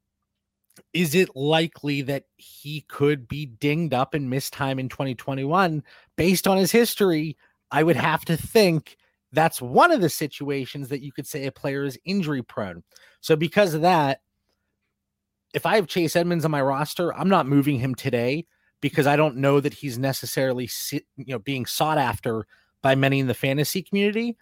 [0.93, 5.83] is it likely that he could be dinged up and miss time in 2021
[6.17, 7.37] based on his history?
[7.71, 8.97] I would have to think
[9.33, 12.83] that's one of the situations that you could say a player is injury prone.
[13.21, 14.21] So, because of that,
[15.53, 18.47] if I have Chase Edmonds on my roster, I'm not moving him today
[18.81, 22.47] because I don't know that he's necessarily you know being sought after
[22.83, 24.37] by many in the fantasy community.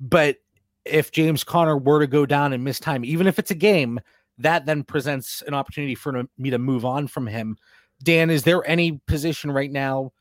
[0.00, 0.36] But
[0.84, 4.00] if James Conner were to go down and miss time, even if it's a game,
[4.38, 7.56] that then presents an opportunity for me to move on from him.
[8.02, 10.12] Dan, is there any position right now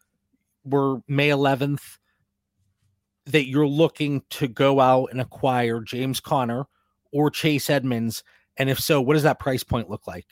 [0.64, 1.98] where May 11th
[3.26, 6.66] that you're looking to go out and acquire James Conner
[7.12, 8.24] or Chase Edmonds?
[8.58, 10.28] And if so, what does that price point look like?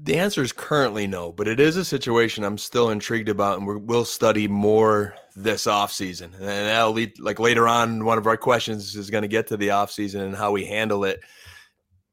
[0.00, 3.66] The answer is currently no, but it is a situation I'm still intrigued about, and
[3.66, 6.32] we will study more this offseason.
[6.34, 9.56] And that'll lead, like later on, one of our questions is going to get to
[9.56, 11.20] the offseason and how we handle it.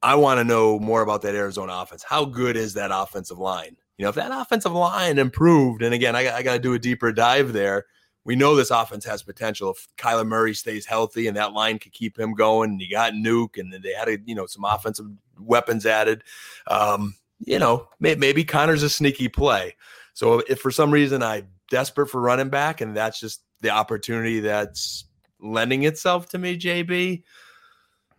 [0.02, 2.02] I want to know more about that Arizona offense.
[2.02, 3.76] How good is that offensive line?
[3.98, 6.74] You know, if that offensive line improved, and again, I, got- I got to do
[6.74, 7.86] a deeper dive there.
[8.24, 11.92] We know this offense has potential if Kyler Murray stays healthy and that line could
[11.92, 12.70] keep him going.
[12.70, 15.06] And you got Nuke, and they had you know some offensive
[15.38, 16.24] weapons added.
[16.66, 19.76] Um, you know, may, maybe Conner's a sneaky play.
[20.14, 24.40] So if for some reason I'm desperate for running back, and that's just the opportunity
[24.40, 25.04] that's
[25.40, 27.22] lending itself to me, JB.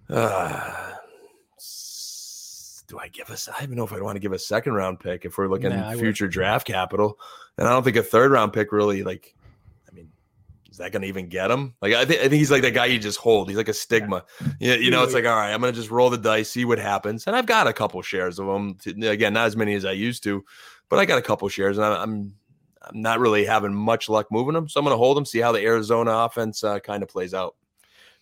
[0.10, 0.94] Uh,
[2.88, 3.50] do I give us?
[3.50, 5.48] I don't even know if I want to give a second round pick if we're
[5.50, 7.20] looking Nah, I would- future draft capital,
[7.58, 9.36] and I don't think a third round pick really like.
[10.78, 11.74] Is that going to even get him?
[11.82, 13.48] Like, I think I think he's like the guy you just hold.
[13.48, 14.24] He's like a stigma.
[14.60, 16.66] Yeah, you know, it's like all right, I'm going to just roll the dice, see
[16.66, 18.78] what happens, and I've got a couple shares of them.
[19.02, 20.46] Again, not as many as I used to,
[20.88, 22.36] but I got a couple shares, and I'm
[22.84, 24.70] I'm not really having much luck moving them.
[24.70, 27.34] So I'm going to hold them, see how the Arizona offense uh, kind of plays
[27.34, 27.56] out.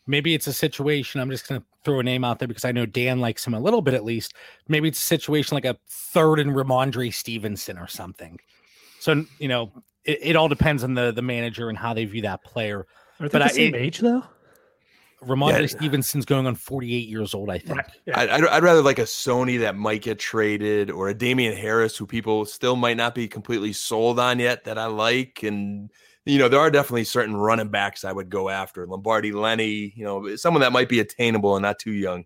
[0.08, 1.20] maybe it's a situation.
[1.20, 3.54] I'm just going to throw a name out there because I know Dan likes him
[3.54, 4.34] a little bit at least.
[4.68, 8.40] Maybe it's a situation like a third and Rhamondre Stevenson or something.
[9.00, 9.72] So you know,
[10.06, 12.88] it, it all depends on the the manager and how they view that player.
[13.20, 14.24] Are they But the I- same it- age though?
[15.24, 15.68] Rhamondre Yeah.
[15.68, 17.78] Stevenson's going on 48 years old, I think.
[17.80, 17.86] Right.
[18.06, 18.20] Yeah.
[18.20, 21.98] I'd, I'd, I'd rather like a Sony that might get traded or a Damien Harris
[21.98, 25.42] who people still might not be completely sold on yet that I like.
[25.42, 25.90] And,
[26.26, 28.86] you know, there are definitely certain running backs I would go after.
[28.86, 32.26] Lombardi, Lenny, you know, someone that might be attainable and not too young.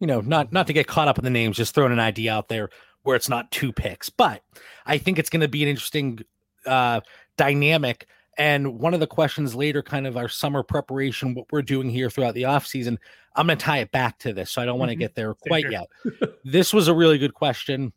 [0.00, 2.32] you know, not not to get caught up in the names, just throwing an idea
[2.32, 2.70] out there
[3.02, 4.08] where it's not two picks.
[4.10, 4.42] But
[4.86, 6.20] I think it's going to be an interesting
[6.66, 7.00] uh,
[7.36, 8.06] dynamic.
[8.36, 12.08] And one of the questions later, kind of our summer preparation, what we're doing here
[12.08, 12.98] throughout the off season,
[13.34, 14.50] I'm going to tie it back to this.
[14.52, 15.00] So I don't want to Mhm.
[15.00, 15.86] get there quite yet.
[16.44, 17.92] this was a really good question.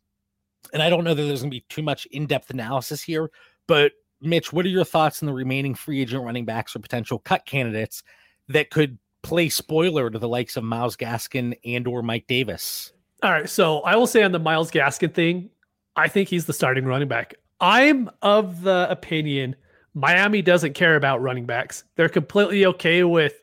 [0.72, 3.30] And I don't know that there's going to be too much in depth analysis here.
[3.68, 7.18] But Mitch, what are your thoughts on the remaining free agent running backs or potential
[7.20, 8.02] cut candidates
[8.48, 12.92] that could play spoiler to the likes of Myles Gaskin and or Mike Davis?
[13.22, 13.48] All right.
[13.48, 15.50] So I will say on the Myles Gaskin thing,
[15.94, 17.34] I think he's the starting running back.
[17.62, 19.56] I'm of the opinion
[19.94, 21.84] Miami doesn't care about running backs.
[21.96, 23.42] They're completely okay with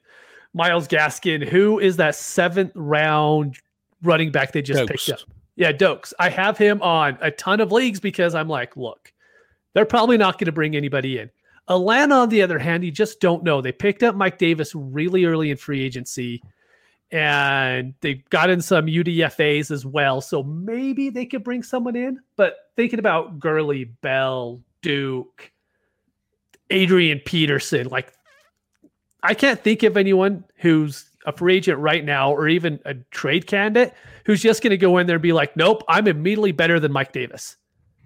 [0.54, 3.58] Myles Gaskin, who is that seventh round
[4.02, 4.88] running back they just Dokes.
[4.88, 5.20] picked up.
[5.56, 6.14] Yeah, Dokes.
[6.20, 9.14] I have him on a ton of leagues because I'm like, look,
[9.74, 11.30] they're probably not going to bring anybody in.
[11.68, 13.62] Atlanta, on the other hand, you just don't know.
[13.62, 16.42] They picked up Mike Davis really early in free agency
[17.12, 20.22] and they got in some UDFAs as well.
[20.22, 22.20] So maybe they could bring someone in.
[22.36, 25.52] But thinking about Gurley, Bell, Duke,
[26.70, 28.14] Adrian Peterson, like
[29.24, 33.48] I can't think of anyone who's a free agent right now or even a trade
[33.48, 33.94] candidate
[34.26, 36.92] who's just going to go in there and be like, nope, I'm immediately better than
[36.92, 37.58] Mike Davis.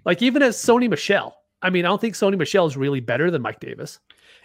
[0.04, 1.36] Like even as Sony Michel.
[1.62, 3.98] I mean, I don't think Sony Michel is really better than Mike Davis.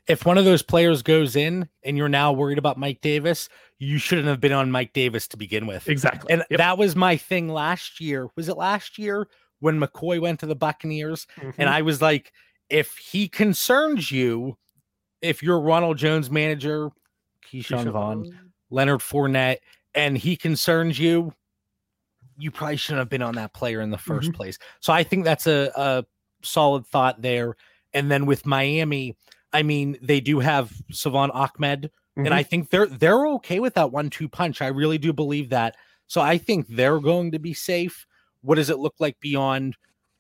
[0.10, 3.98] If one of those players goes in and you're now worried about Mike Davis, you
[3.98, 5.88] shouldn't have been on Mike Davis to begin with.
[5.88, 6.34] Exactly.
[6.34, 6.58] And Yep.
[6.58, 8.28] that was my thing last year.
[8.36, 9.28] Was it last year
[9.60, 11.28] when McCoy went to the Buccaneers?
[11.38, 11.68] And mm-hmm.
[11.68, 12.34] I was like,
[12.70, 14.58] if he concerns you,
[15.22, 16.90] if you're Ronald Jones manager,
[17.52, 19.58] Ke'Shawn Ke'Shawn Vaughn, Leonard Fournette,
[19.96, 21.34] and he concerns you,
[22.38, 24.32] you probably shouldn't have been on that player in the 1st mm-hmm.
[24.32, 24.58] place.
[24.80, 26.06] So I think that's a, a
[26.42, 27.56] solid thought there.
[27.94, 29.18] And then with Miami,
[29.52, 32.50] I mean, they do have Salvon Ahmed, and I mm-hmm.
[32.50, 34.62] think they're they're okay with that one-two punch.
[34.62, 35.76] I really do believe that.
[36.08, 38.06] So I think they're going to be safe.
[38.42, 39.76] What does it look like beyond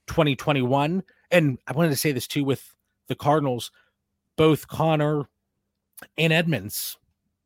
[0.08, 1.04] 2021?
[1.32, 2.76] And I wanted to say this too with
[3.08, 3.72] the Cardinals,
[4.36, 5.28] both Conner
[6.18, 6.98] and Edmonds.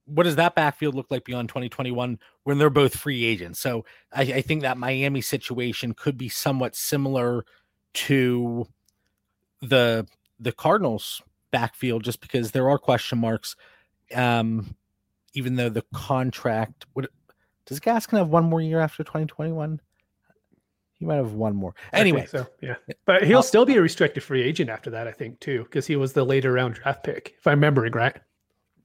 [0.05, 3.59] What does that backfield look like beyond 2021 when they're both free agents?
[3.59, 7.45] So I, I think that Miami situation could be somewhat similar
[7.93, 8.67] to
[9.61, 10.05] the
[10.39, 11.21] the Cardinals
[11.53, 13.55] backfield, just because there are question marks.
[14.13, 14.75] Um,
[15.33, 17.07] even though the contract would
[17.65, 19.79] does Gaskin have one more year after 2021?
[20.99, 21.73] He might have one more.
[21.93, 25.11] Anyway, so yeah, but he'll Uh, still be a restricted free agent after that, I
[25.11, 28.15] think, too, because he was the later round draft pick, if I'm remembering right.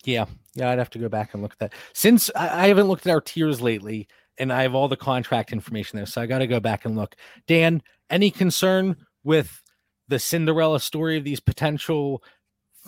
[0.04, 1.74] Yeah, yeah, I'd have to go back and look at that.
[1.92, 5.52] Since I, I haven't looked at our tiers lately, and I have all the contract
[5.52, 7.16] information there, so I got to go back and look.
[7.46, 9.62] Dan, any concern with
[10.07, 12.22] the Cinderella story of these potential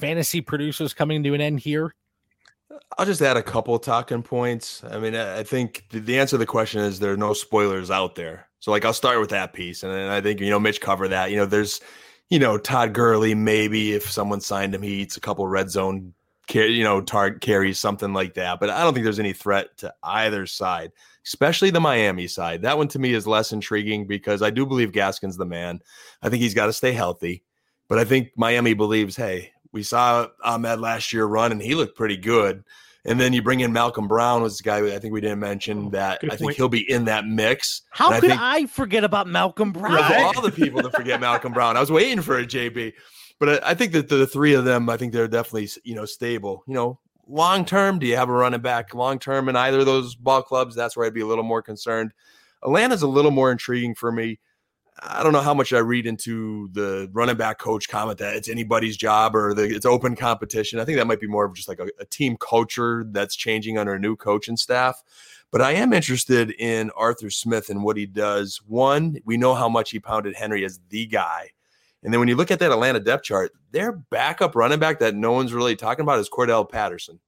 [0.00, 1.94] fantasy producers coming to an end here?
[2.98, 4.82] I'll just add a couple talking points.
[4.84, 8.14] I mean, I think the, answer to the question is there are no spoilers out
[8.14, 8.48] there.
[8.60, 11.30] So, like, I'll start with that piece, and I think you know Mitch covered that.
[11.30, 11.80] You know, there's,
[12.28, 13.34] you know, Todd Gurley.
[13.34, 16.12] Maybe if someone signed him, he eats a couple red zone,
[16.52, 18.60] you know, tar- carries something like that.
[18.60, 20.92] But I don't think there's any threat to either side,
[21.26, 22.62] especially the Miami side.
[22.62, 25.80] That one to me is less intriguing because I do believe Gaskin's the man.
[26.22, 27.44] I think he's got to stay healthy,
[27.88, 31.96] but I think Miami believes, hey, we saw Ahmed last year run, and he looked
[31.96, 32.64] pretty good.
[33.06, 35.86] And then you bring in Malcolm Brown, was the guy I think we didn't mention
[35.86, 36.56] oh, that Good I think point.
[36.58, 37.80] he'll be in that mix.
[37.90, 39.94] How And I could think- I forget about Malcolm Brown?
[39.94, 40.36] of Right.
[40.36, 41.78] all the people to forget Malcolm Brown.
[41.78, 42.92] I was waiting for a JB,
[43.38, 45.94] but I, I think that the, the three of them, I think they're definitely you
[45.94, 46.62] know stable.
[46.66, 49.86] You know, long term, do you have a running back long term in either of
[49.86, 50.74] those ball clubs?
[50.74, 52.12] That's where I'd be a little more concerned.
[52.62, 54.38] Atlanta's a little more intriguing for me.
[55.02, 58.48] I don't know how much I read into the running back coach comment that it's
[58.48, 60.78] anybody's job or the, it's open competition.
[60.78, 63.78] I think that might be more of just like a, a team culture that's changing
[63.78, 65.02] under a new coach and staff.
[65.50, 68.60] But I am interested in Arthur Smith and what he does.
[68.66, 71.50] One, we know how much he pounded Henry as the guy.
[72.02, 75.14] And then when you look at that Atlanta depth chart, their backup running back that
[75.14, 77.20] no one's really talking about is Cordarrelle Patterson.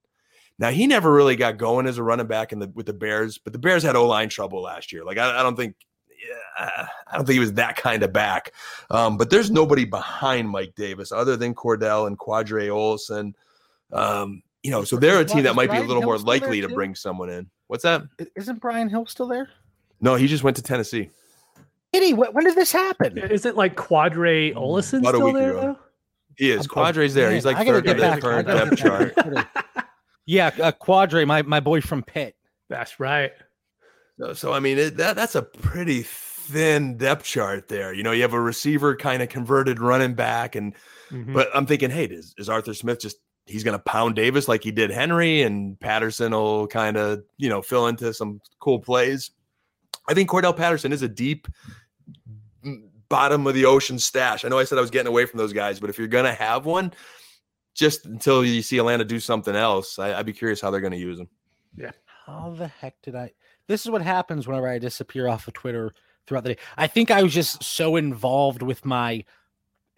[0.59, 3.39] Now he never really got going as a running back in the with the Bears,
[3.39, 5.05] but the Bears had O line trouble last year.
[5.05, 5.75] Like I, I don't think,
[6.29, 8.53] yeah, I don't think he was that kind of back.
[8.91, 13.33] Um, but there's nobody behind Mike Davis other than Cordarrelle and Qadree Ollison.
[13.93, 16.69] Um, you know, so they're a team that might be a little more likely to
[16.69, 17.51] bring someone in.
[17.67, 18.03] What's that?
[18.21, 19.49] I- Isn't Brian Hill still there?
[20.01, 21.11] No, he just went to Tennessee.
[21.93, 23.19] Kitty, wh- when did this happen?
[23.19, 25.61] Isn't like Qadree Ollison About still there ago.
[25.61, 25.79] though?
[26.39, 26.67] He is.
[26.67, 27.31] Qadree's there.
[27.31, 29.15] He's like third get on the current depth chart.
[30.25, 32.37] Yeah, uh, Qadree, my my boy from Pitt.
[32.69, 33.33] That's right.
[34.23, 37.93] So, so I mean, it, that that's a pretty thin depth chart there.
[37.93, 40.75] You know, you have a receiver kind of converted running back, and
[41.11, 41.35] Mhm.
[41.35, 43.17] but I'm thinking, hey, is, is Arthur Smith just
[43.47, 47.49] he's going to pound Davis like he did Henry, and Patterson will kind of you
[47.49, 49.31] know fill into some cool plays.
[50.09, 51.49] I think Cordarrelle Patterson is a deep
[53.09, 54.45] bottom of the ocean stash.
[54.45, 56.25] I know I said I was getting away from those guys, but if you're going
[56.25, 56.93] to have one,
[57.75, 60.93] just until you see Atlanta do something else, I, I'd be curious how they're going
[60.93, 61.29] to use him.
[61.77, 61.91] Yeah.
[62.27, 63.33] How the heck did I?
[63.69, 65.95] This is what happens whenever I disappear off of Twitter
[66.27, 66.61] throughout the day.
[66.77, 69.25] I think I was just so involved with my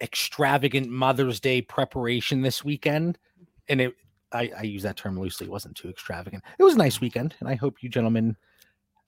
[0.01, 3.17] extravagant Mother's Day preparation this weekend,
[3.67, 3.93] and it.
[4.31, 5.47] I, I use that term loosely.
[5.47, 6.43] It wasn't too extravagant.
[6.59, 8.35] It was a nice weekend, and I hope you gentlemen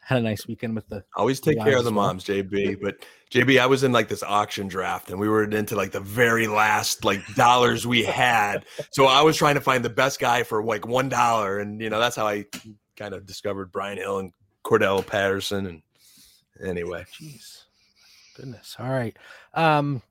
[0.07, 1.03] had a nice weekend with the.
[1.17, 2.77] Always take Yeah, care of the moms, JB.
[2.81, 5.99] But JB, I was in like this auction draft and we were into like the
[5.99, 8.65] very last like dollars we had.
[8.91, 11.59] So I was trying to find the best guy for like one dollar.
[11.59, 12.45] And you know, that's how I
[12.95, 14.31] kind of discovered Brian Hill and
[14.67, 15.65] Cordarrelle Patterson.
[15.65, 15.81] And
[16.67, 17.05] anyway.
[17.13, 17.63] Jeez,
[18.35, 18.75] goodness.
[18.79, 19.15] All right.
[19.53, 20.01] Um.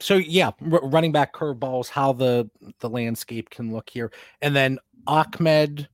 [0.00, 4.12] So yeah, r- running back curveballs, how the the landscape can look here,
[4.42, 5.88] and then Ahmed,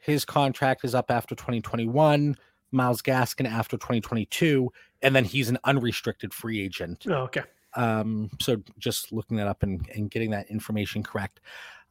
[0.00, 2.36] his contract is up after 2021.
[2.72, 4.70] Myles Gaskin after 2022,
[5.02, 7.06] and then he's an unrestricted free agent.
[7.08, 7.42] Oh, okay.
[7.74, 11.40] Um, so just looking that up and, and getting that information correct.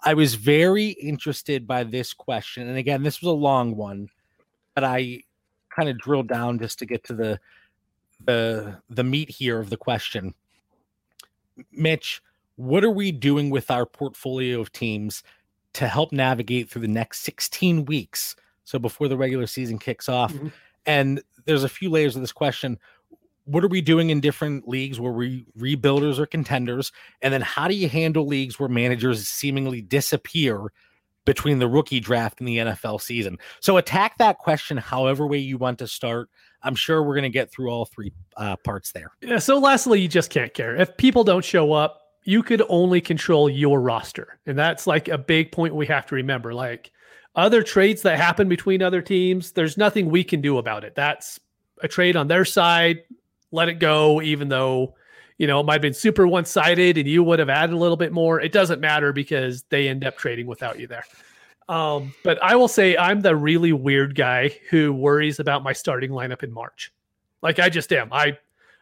[0.03, 2.67] I was very interested by this question.
[2.67, 4.09] And again, this was a long one,
[4.75, 5.23] but I
[5.75, 7.39] kind of drilled down just to get to the
[8.25, 10.33] the the meat here of the question.
[11.71, 12.21] Mitch,
[12.55, 15.23] what are we doing with our portfolio of teams
[15.73, 18.35] to help navigate through the next 16 weeks?
[18.63, 20.33] So before the regular season kicks off.
[20.33, 20.51] Mhm.
[20.85, 22.79] And there's a few layers of this question
[23.45, 26.91] what are we doing in different leagues where we rebuilders or contenders?
[27.21, 30.71] And then how do you handle leagues where managers seemingly disappear
[31.25, 33.37] between the rookie draft and the NFL season?
[33.59, 36.29] So attack that question however way you want to start.
[36.63, 39.11] I'm sure we're going to get through all three uh, parts there.
[39.21, 39.39] Yeah.
[39.39, 40.75] So lastly, you just can't care.
[40.75, 44.39] If people don't show up, you could only control your roster.
[44.45, 46.53] And that's like a big point we have to remember.
[46.53, 46.91] Like
[47.35, 50.95] other trades that happen between other teams, there's nothing we can do about it.
[50.95, 51.39] That's
[51.81, 53.03] a trade on their side.
[53.51, 54.95] Let it go, even though,
[55.37, 57.77] you know, it might have been super one sided and you would have added a
[57.77, 58.39] little bit more.
[58.39, 61.05] It doesn't matter because they end up trading without you there.
[61.69, 66.11] Um, but I will say I'm the really weird guy who worries about my starting
[66.11, 66.91] lineup in March.
[67.41, 68.09] Like I just am.
[68.11, 68.37] I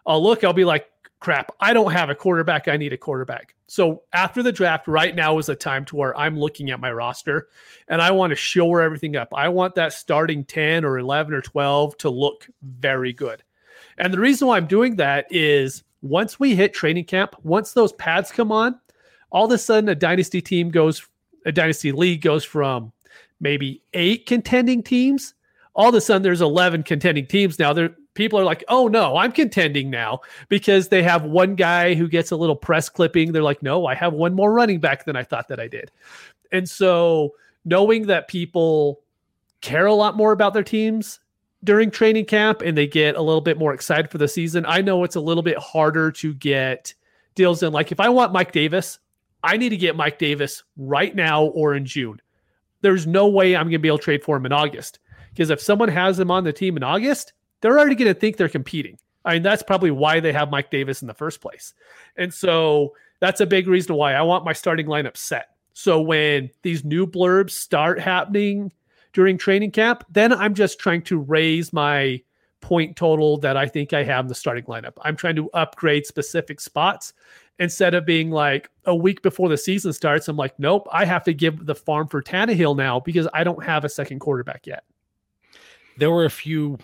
[0.06, 0.88] I'll look, I'll be like,
[1.20, 2.68] crap, I don't have a quarterback.
[2.68, 3.56] I need a quarterback.
[3.68, 6.92] So after the draft, right now is a time to where I'm looking at my
[6.92, 7.48] roster
[7.88, 9.30] and I want to shore everything up.
[9.34, 13.44] I want that starting 10 or 11 or 12 to look very good.
[13.98, 17.94] And the reason why I'm doing that is once we hit training camp, once those
[17.94, 18.80] pads come on,
[19.32, 21.08] all of a sudden a dynasty team goes,
[21.46, 22.92] a dynasty league goes from
[23.40, 25.34] maybe eight contending teams.
[25.74, 27.74] All of a sudden there's 11 contending teams now.
[27.74, 32.08] There, people are like, oh no, I'm contending now because they have one guy who
[32.08, 33.32] gets a little press clipping.
[33.32, 35.92] They're like, no, I have one more running back than I thought that I did.
[36.52, 39.02] And so knowing that people
[39.62, 41.20] care a lot more about their teams
[41.64, 44.82] during training camp and they get a little bit more excited for the season, I
[44.82, 46.94] know it's a little bit harder to get
[47.36, 47.72] deals in.
[47.72, 49.00] Like if I want Mike Davis,
[49.44, 52.22] I need to get Mike Davis right now or in June.
[52.82, 55.00] There's no way I'm going to be able to trade for him in August
[55.30, 58.38] because if someone has him on the team in August, they're already going to think
[58.38, 58.98] they're competing.
[59.24, 61.76] I mean, that's probably why they have Mike Davis in the first place.
[62.18, 65.50] And so that's a big reason why I want my starting lineup set.
[65.74, 68.72] So when these new blurbs start happening
[69.14, 72.22] during training camp, then I'm just trying to raise my
[72.62, 74.94] point total that I think I have in the starting lineup.
[75.02, 77.14] I'm trying to upgrade specific spots
[77.60, 80.28] instead of being like a week before the season starts.
[80.28, 83.64] I'm like, nope, I have to give the farm for Tannehill now because I don't
[83.64, 84.84] have a second quarterback yet.
[85.98, 86.78] There were a few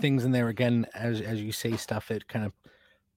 [0.00, 2.52] things in there again, as as you say stuff, it kind of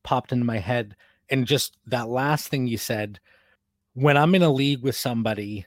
[0.03, 0.95] popped into my head.
[1.29, 3.19] And just that last thing you said,
[3.93, 5.65] when I'm in a league with somebody,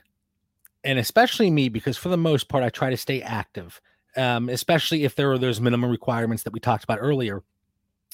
[0.83, 3.81] and especially me, because for the most part I try to stay active,
[4.15, 7.43] um, especially if there are those minimum requirements that we talked about earlier.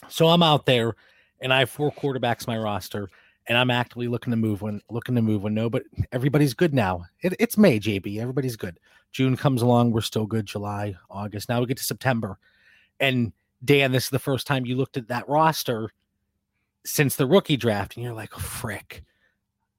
[0.09, 0.95] So I'm out there
[1.39, 3.09] and I have four quarterbacks my roster,
[3.47, 6.73] and I'm actively looking to move when looking to move when no, but everybody's good
[6.73, 7.05] now.
[7.21, 8.19] It, it's May, JB.
[8.19, 8.79] Everybody's good.
[9.11, 10.45] June comes along, we're still good.
[10.45, 11.47] July, August.
[11.47, 12.37] Now we get to September.
[12.99, 13.31] And
[13.63, 15.91] Dan, this is the first time you looked at that roster
[16.85, 19.03] since the rookie draft, and you're like, frick,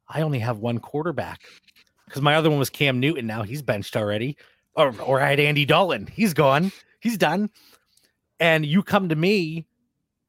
[0.09, 1.43] I only have one quarterback.
[2.07, 3.27] Because my other one was Cam Newton.
[3.27, 4.37] Now he's benched already.
[4.75, 6.07] Or, or I had Andy Dalton.
[6.07, 6.71] He's gone.
[7.01, 7.51] He's done.
[8.41, 9.67] And you come to me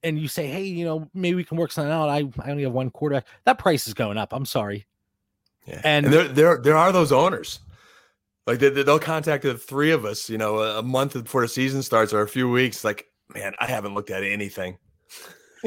[0.03, 2.09] and you say, hey, you know, maybe we can work something out.
[2.09, 3.25] I, I only have one quarterback.
[3.45, 4.33] That price is going up.
[4.33, 4.85] I'm sorry.
[5.65, 5.81] Yeah.
[5.83, 7.59] And- And, there, there, there are those owners.
[8.45, 11.83] Like they, they'll contact the three of us, you know, a month before the season
[11.83, 12.85] starts or a few weeks.
[12.85, 14.77] Like, man, I haven't looked at anything.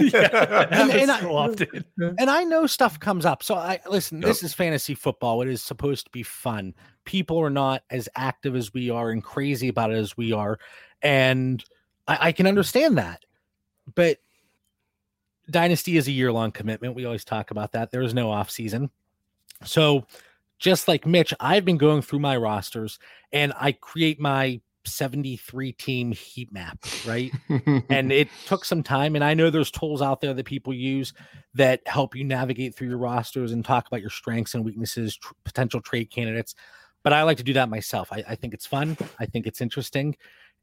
[0.13, 1.85] yeah, And- and so I- often.
[2.19, 3.43] and I know stuff comes up.
[3.43, 4.27] So I listen, Yep.
[4.29, 5.43] this is fantasy football.
[5.43, 6.75] It is supposed to be fun.
[7.05, 10.59] People are not as active as we are and crazy about it as we are.
[11.03, 11.65] And
[12.07, 13.25] I, I can understand that.
[13.95, 14.19] But
[15.51, 16.95] dynasty is a year long commitment.
[16.95, 17.91] We always talk about that.
[17.91, 18.91] There is no off season.
[19.65, 20.07] So
[20.59, 22.99] just like Mitch, I've been going through my rosters
[23.33, 27.32] and I create my 73 team heat map, right?
[27.88, 31.12] and it took some time and i know there's tools out there that people use
[31.55, 35.32] that help you navigate through your rosters and talk about your strengths and weaknesses tr-
[35.45, 36.55] potential trade candidates
[37.03, 38.12] but i like to do that myself.
[38.12, 38.97] I, I think it's fun.
[39.18, 40.16] I think it's interesting.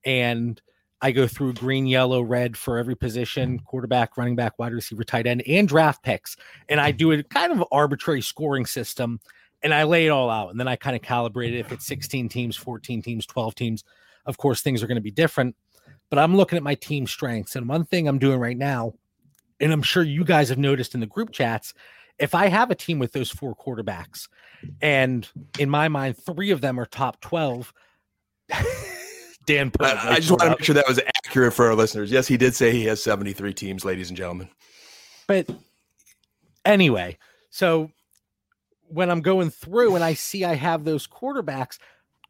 [0.06, 0.62] And
[1.02, 5.28] i go through green yellow red for every position quarterback running back wide receiver tight
[5.28, 6.36] end and draft picks.
[6.70, 9.20] And i do a kind of arbitrary scoring system
[9.64, 11.60] and i lay it all out and then i kind of calibrate it.
[11.60, 13.84] If it's 16 teams 14 teams 12 teams
[14.28, 15.56] of course things are going to be different
[16.10, 17.56] but I'm looking at my team strengths.
[17.56, 18.94] And one thing I'm doing right now,
[19.60, 21.74] and I'm sure you guys have noticed in the group chats,
[22.20, 24.28] if I have a team with those four quarterbacks,
[24.82, 25.28] and
[25.60, 27.74] in my mind, three of them are top 12.
[29.46, 31.76] Dan, put a I, I just want to make sure that was accurate for our
[31.76, 32.12] listeners.
[32.12, 34.50] Yes, he did say he has 73 teams, ladies and gentlemen.
[35.28, 35.48] but
[36.66, 37.18] anyway,
[37.50, 37.92] so
[38.90, 41.78] when I'm going through and I see I have those quarterbacks,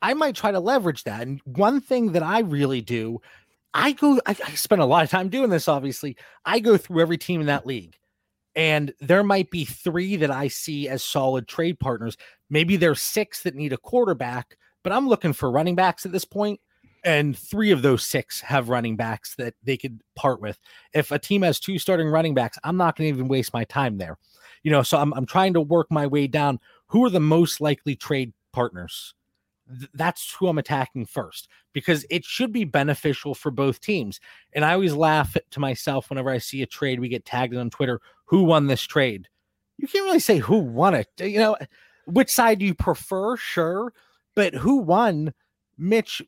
[0.01, 1.21] I might try to leverage that.
[1.21, 3.19] And one thing that I really do,
[3.73, 6.17] I go, I, I spend a lot of time doing this, obviously.
[6.45, 7.95] I go through every team in that league.
[8.55, 12.17] And there might be three that I see as solid trade partners.
[12.49, 16.25] Maybe there's six that need a quarterback, but I'm looking for running backs at this
[16.25, 16.59] point,
[17.03, 20.59] And three of those six have running backs that they could part with.
[20.93, 23.63] If a team has two starting running backs, I'm not going to even waste my
[23.63, 24.17] time there.
[24.63, 26.59] You know, so I'm, I'm trying to work my way down.
[26.87, 29.13] Who are the most likely trade partners?
[29.70, 34.20] Th- That's who I'm attacking first because it should be beneficial for both teams.
[34.53, 37.70] And I always laugh to myself whenever I see a trade we get tagged on
[37.70, 37.99] Twitter.
[38.26, 39.28] Who won this trade?
[39.78, 41.07] You can't really say who won it.
[41.20, 41.55] Eh, you know,
[42.05, 43.38] which side do you prefer?
[43.38, 43.93] Sure,
[44.36, 45.34] but who won?
[45.78, 46.22] Mitch,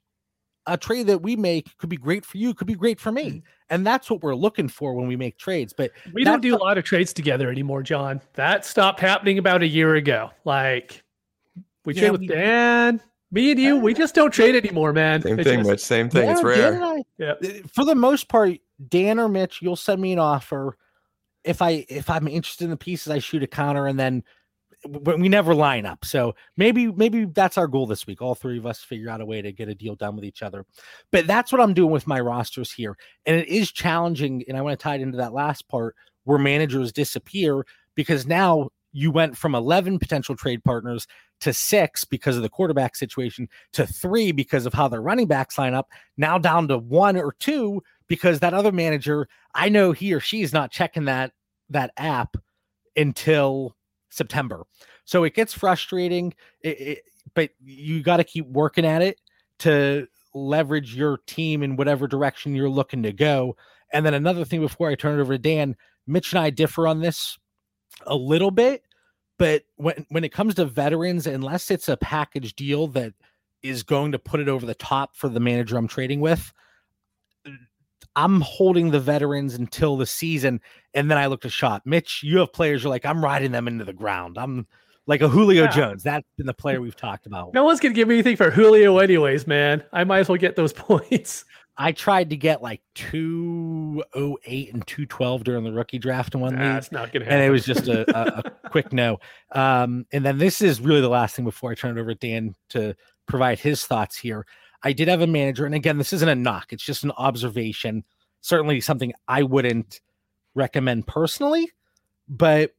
[0.68, 3.26] a trade that we make could be great for you, could be great for me,
[3.26, 3.38] mm-hmm.
[3.72, 5.74] and that's what we're looking for when we make trades.
[5.74, 8.22] But We don't do a lot of trades together anymore, John.
[8.34, 10.30] That stopped happening about a year ago.
[10.46, 11.02] Like
[11.86, 13.02] we Yeah, trade with we- Dan,
[13.32, 13.78] me and you.
[13.78, 15.22] We just don't trade anymore, man.
[15.22, 15.80] Same It's thing, just- Mitch.
[15.80, 16.30] Same thing.
[16.30, 16.84] it's Yeah, Dan rare.
[16.84, 17.34] I- Yeah.
[17.74, 18.58] for the most part,
[18.88, 20.78] Dan or Mitch, you'll send me an offer.
[21.44, 24.24] If I if I'm interested in the pieces, I shoot a counter, and then
[24.84, 26.04] w- we never line up.
[26.06, 28.22] So maybe maybe that's our goal this week.
[28.22, 30.42] All three of us figure out a way to get a deal done with each
[30.44, 30.66] other.
[31.12, 34.44] But that's what I'm doing with my rosters here, and it is challenging.
[34.48, 37.66] And I want to tie it into that last part where managers disappear
[37.96, 41.08] because now you went from 11 potential trade partners
[41.42, 45.58] to six because of the quarterback situation to three because of how their running backs
[45.58, 50.14] line up now down to one or two because that other manager i know he
[50.14, 51.32] or she is not checking that
[51.70, 52.36] that app
[52.96, 53.76] until
[54.10, 54.66] september.
[55.06, 56.34] So it gets frustrating.
[56.62, 57.04] It, it-
[57.36, 59.22] but you got to keep working at it
[59.60, 63.56] to leverage your team in whatever direction you're looking to go.
[63.94, 65.76] And then another thing before i turn it over to dan
[66.08, 67.38] mitch and i differ on this
[68.08, 68.84] a little bit
[69.40, 73.14] but when when it comes to veterans unless it's a package deal that
[73.64, 76.54] is going to put it over the top for the manager I'm trading with.
[77.46, 77.52] Uh,
[78.16, 80.62] I'm holding the veterans until the season,
[80.94, 81.84] and then I look to shop.
[81.86, 84.38] Mitch, you have players you're like, I'm riding them into the ground.
[84.38, 84.68] I'm
[85.08, 85.70] like a Julio Yeah.
[85.72, 86.04] Jones.
[86.04, 87.54] That's been the player we've talked about.
[87.54, 89.84] No one's gonna give me anything for Julio, anyways, man.
[89.94, 91.46] I might as well get those points.
[91.82, 96.60] I tried to get like 208 and 212 during the rookie draft in one league.
[96.60, 97.40] That's not gonna happen.
[97.40, 99.20] and it was just a, a, a quick no.
[99.54, 102.20] Um, and then this is really the last thing before I turn it over to
[102.20, 102.96] Dan to
[103.28, 104.46] provide his thoughts here.
[104.84, 108.04] I did have a manager, and again, this isn't a knock; it's just an observation.
[108.42, 110.02] Certainly, something I wouldn't
[110.56, 111.72] recommend personally,
[112.28, 112.76] but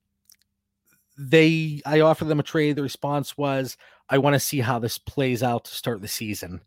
[1.18, 2.76] they I offered them a trade.
[2.76, 3.78] The response was,
[4.10, 6.60] "I want to see how this plays out to start the season."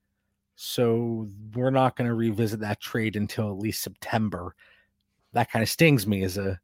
[0.55, 4.55] So we're not going to revisit that trade until at least September.
[5.33, 6.59] That kind of stings me as a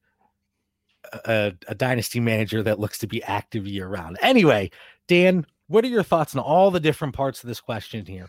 [1.25, 4.17] a, a dynasty manager that looks to be active year round.
[4.21, 4.69] Anyway,
[5.07, 8.27] Dan, what are your thoughts on all the different parts of this question here?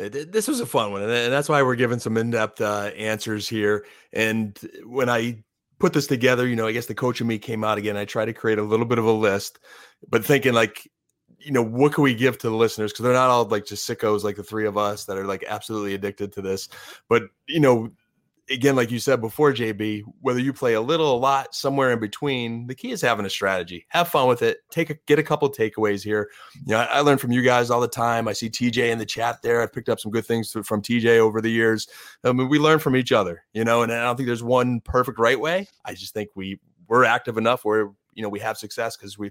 [0.00, 3.48] Uh, This was a fun one, and that's why we're giving some in-depth uh, answers
[3.48, 3.86] here.
[4.12, 5.42] And when I
[5.80, 7.96] put this together, you know, I guess the coach and me came out again.
[7.96, 9.58] I tried to create a little bit of a list,
[10.08, 10.88] but thinking like,
[11.44, 12.92] you know, what can we give to the listeners?
[12.92, 15.44] Because they're not all like just sickos like the three of us that are like
[15.46, 16.68] absolutely addicted to this.
[17.08, 17.90] But you know,
[18.50, 21.98] again, like you said before, JB, whether you play a little, a lot, somewhere in
[21.98, 23.86] between, the key is having a strategy.
[23.88, 24.58] Have fun with it.
[24.70, 26.30] Take a get a couple takeaways here.
[26.54, 28.28] You know, I, I learn from you guys all the time.
[28.28, 29.62] I see TJ in the chat there.
[29.62, 31.88] I've picked up some good things from TJ over the years.
[32.24, 34.80] I mean, we learn from each other, you know, and I don't think there's one
[34.80, 35.68] perfect right way.
[35.84, 39.30] I just think we we're active enough where you know we have success because we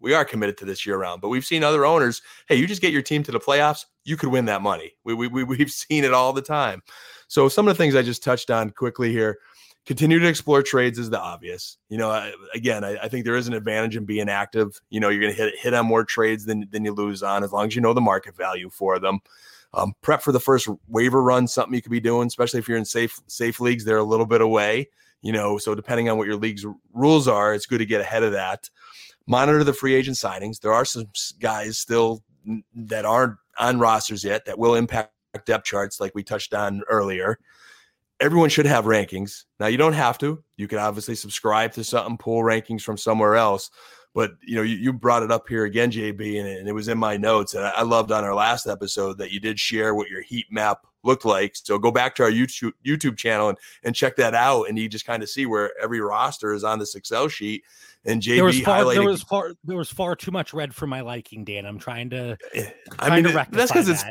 [0.00, 1.20] we are committed to this year round.
[1.20, 4.16] But we've seen other owners, hey, you just get your team to the playoffs, you
[4.16, 4.92] could win that money.
[5.04, 6.82] We, we, we, we've seen it all the time.
[7.28, 9.38] So some of the things I just touched on quickly here.
[9.84, 11.78] Continue to explore trades is the obvious.
[11.88, 14.80] You know, I, again, I, I, think there is an advantage in being active.
[14.90, 17.44] You know, you're going to hit hit on more trades than than you lose on,
[17.44, 19.20] as long as you know the market value for them.
[19.74, 22.78] Um, prep for the first waiver run, something you could be doing, especially if you're
[22.78, 23.84] in safe safe leagues.
[23.84, 24.88] They're a little bit away.
[25.22, 28.24] You know, so depending on what your league's rules are, it's good to get ahead
[28.24, 28.68] of that
[29.26, 30.60] monitor the free agent signings.
[30.60, 31.06] There are some
[31.40, 32.22] guys still
[32.74, 35.12] that aren't on rosters yet that will impact
[35.44, 37.38] depth charts, like we touched on earlier.
[38.20, 39.44] Everyone should have rankings.
[39.60, 40.42] Now, you don't have to.
[40.56, 43.70] You could obviously subscribe to something, pull rankings from somewhere else.
[44.14, 46.72] But you know, you, you brought it up here again, JB, and it, and it
[46.72, 47.52] was in my notes.
[47.52, 50.46] And I, I loved on our last episode that you did share what your heat
[50.50, 51.54] map looked like.
[51.54, 54.88] So go back to our YouTube YouTube channel and, and check that out, and you
[54.88, 57.62] just kind of see where every roster is on this Excel sheet
[58.06, 58.94] and JB there was far, highlighted.
[58.94, 61.66] There was far there was far too much red for my liking, Dan.
[61.66, 62.36] I'm trying to.
[62.54, 64.04] Eh, I mean, that's because it's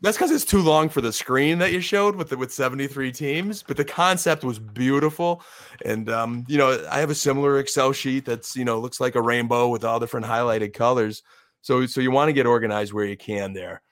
[0.00, 3.10] that's because it's too long for the screen that you showed with the, with 73
[3.10, 3.62] teams.
[3.62, 5.42] But the concept was beautiful,
[5.84, 9.14] and um, you know, I have a similar Excel sheet that's you know looks like
[9.14, 11.22] a rainbow with all different highlighted colors.
[11.62, 13.82] So so you want to get organized where you can there.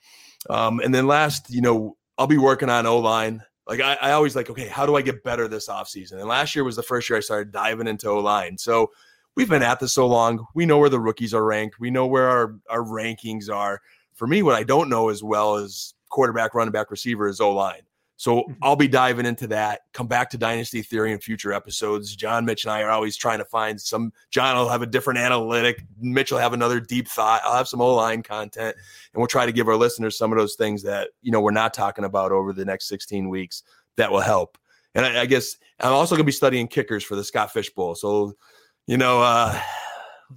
[0.49, 3.42] Um, and then last, you know, I'll be working on O line.
[3.66, 6.12] Like I, I always like, okay, how do I get better this offseason?
[6.14, 8.57] And last year was the first year I started diving into O line.
[8.59, 8.90] So
[9.37, 10.47] we've been at this so long.
[10.55, 11.78] We know where the rookies are ranked.
[11.78, 13.80] We know where our, our rankings are.
[14.14, 17.53] For me, what I don't know as well as quarterback, running back, receiver is O
[17.53, 17.82] line.
[18.18, 18.53] So mm-hmm.
[18.62, 19.82] I'll be diving into that.
[19.93, 22.16] Come back to Dynasty Theory in future episodes.
[22.16, 24.11] John, Mitch, and I are always trying to find some.
[24.30, 25.84] John will have a different analytic.
[26.01, 27.43] Mitch will have another deep thought.
[27.45, 30.39] I'll have some O line content, and we'll try to give our listeners some of
[30.39, 33.64] those things that you know we're not talking about over the next 16 weeks
[33.97, 34.57] that will help.
[34.95, 37.68] And I, I guess I'm also going to be studying kickers for the Scott Fish
[37.68, 37.95] Bowl.
[37.95, 38.34] So
[38.87, 39.59] you know, uh,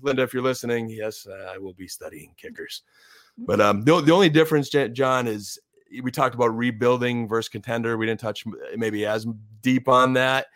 [0.02, 2.84] Linda, if you're listening, yes, uh, I will be studying kickers.
[3.38, 5.58] But um, the, the only difference, John, is
[6.04, 7.98] we talked about rebuilding versus contender.
[7.98, 8.44] We didn't touch
[8.76, 9.26] maybe as
[9.62, 10.48] deep on that.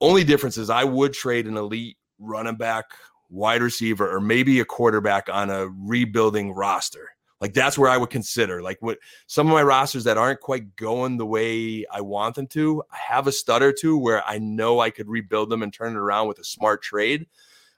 [0.00, 2.84] Only difference is I would trade an elite running back,
[3.30, 7.10] wide receiver, or maybe a quarterback on a rebuilding roster.
[7.40, 10.74] Like that's where I would consider like what some of my rosters that aren't quite
[10.74, 12.82] going the way I want them to.
[12.92, 15.94] I have a stud or two where I know I could rebuild them and turn
[15.94, 17.26] it around with a smart trade.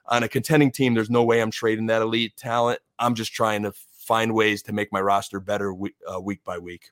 [0.07, 2.79] On a contending team, there's no way I'm trading that elite talent.
[2.97, 6.57] I'm just trying to find ways to make my roster better week, uh, week by
[6.57, 6.89] week.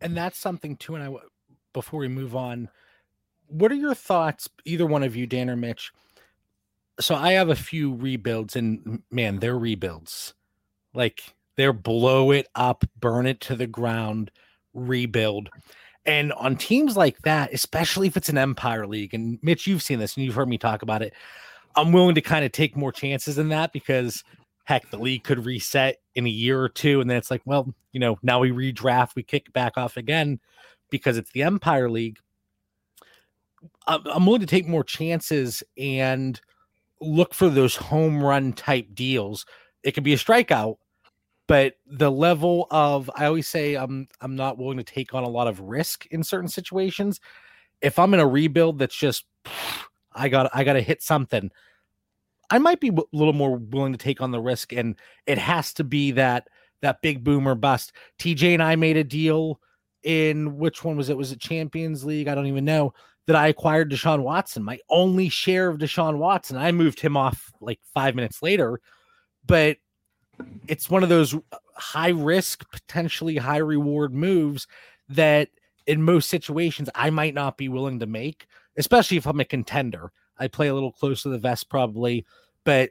[0.00, 0.96] And that's something too.
[0.96, 1.16] And I
[1.72, 2.68] before we move on,
[3.46, 5.92] what are your thoughts, either one of you, Dan or Mitch?
[6.98, 10.34] So I have a few rebuilds, and man, they're rebuilds
[10.94, 14.30] like they're blow it up, burn it to the ground,
[14.74, 15.50] rebuild.
[16.06, 19.98] And on teams like that, especially if it's an Empire League, and Mitch, you've seen
[19.98, 21.12] this and you've heard me talk about it.
[21.76, 24.24] I'm willing to kind of take more chances in that because
[24.64, 27.00] heck, the league could reset in a year or two.
[27.00, 30.40] And then it's like, well, you know, now we redraft, we kick back off again
[30.90, 32.18] because it's the Empire League.
[33.86, 36.40] I'm willing to take more chances and
[37.00, 39.46] look for those home run type deals
[39.82, 40.76] it could be a strikeout,
[41.46, 45.28] but the level of I always say I'm I'm not willing to take on a
[45.28, 47.20] lot of risk in certain situations.
[47.80, 49.24] If I'm in a rebuild that's just
[50.12, 51.50] I got I got to hit something,
[52.50, 55.72] I might be a little more willing to take on the risk, and it has
[55.74, 56.48] to be that
[56.82, 57.92] that big boomer bust.
[58.18, 59.60] TJ and I made a deal
[60.02, 61.16] in which one was it?
[61.16, 62.28] Was it Champions League?
[62.28, 62.94] I don't even know.
[63.26, 66.56] That I acquired Deshaun Watson, my only share of Deshaun Watson.
[66.56, 68.80] I moved him off like five minutes later
[69.48, 69.78] but
[70.68, 71.34] it's one of those
[71.74, 74.68] high risk, potentially high reward moves
[75.08, 75.48] that
[75.88, 78.46] in most situations I might not be willing to make,
[78.76, 80.12] especially if I'm a contender.
[80.38, 82.24] I play a little close to the vest probably.
[82.62, 82.90] But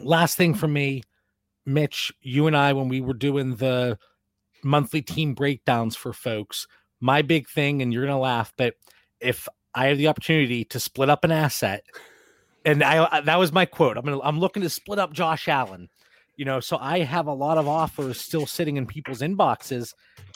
[0.00, 1.04] last thing for me,
[1.64, 3.96] Mitch, you and I, when we were doing the
[4.62, 6.66] monthly team breakdowns for folks,
[7.00, 8.74] my big thing, and you're going to laugh, but
[9.20, 11.84] if I have the opportunity to split up an asset
[12.64, 13.96] and I uh, that was my quote.
[13.96, 15.88] I'm gonna I'm looking to split up Josh Allen.
[16.36, 19.92] You know, so I have a lot of offers still sitting in people's inboxes,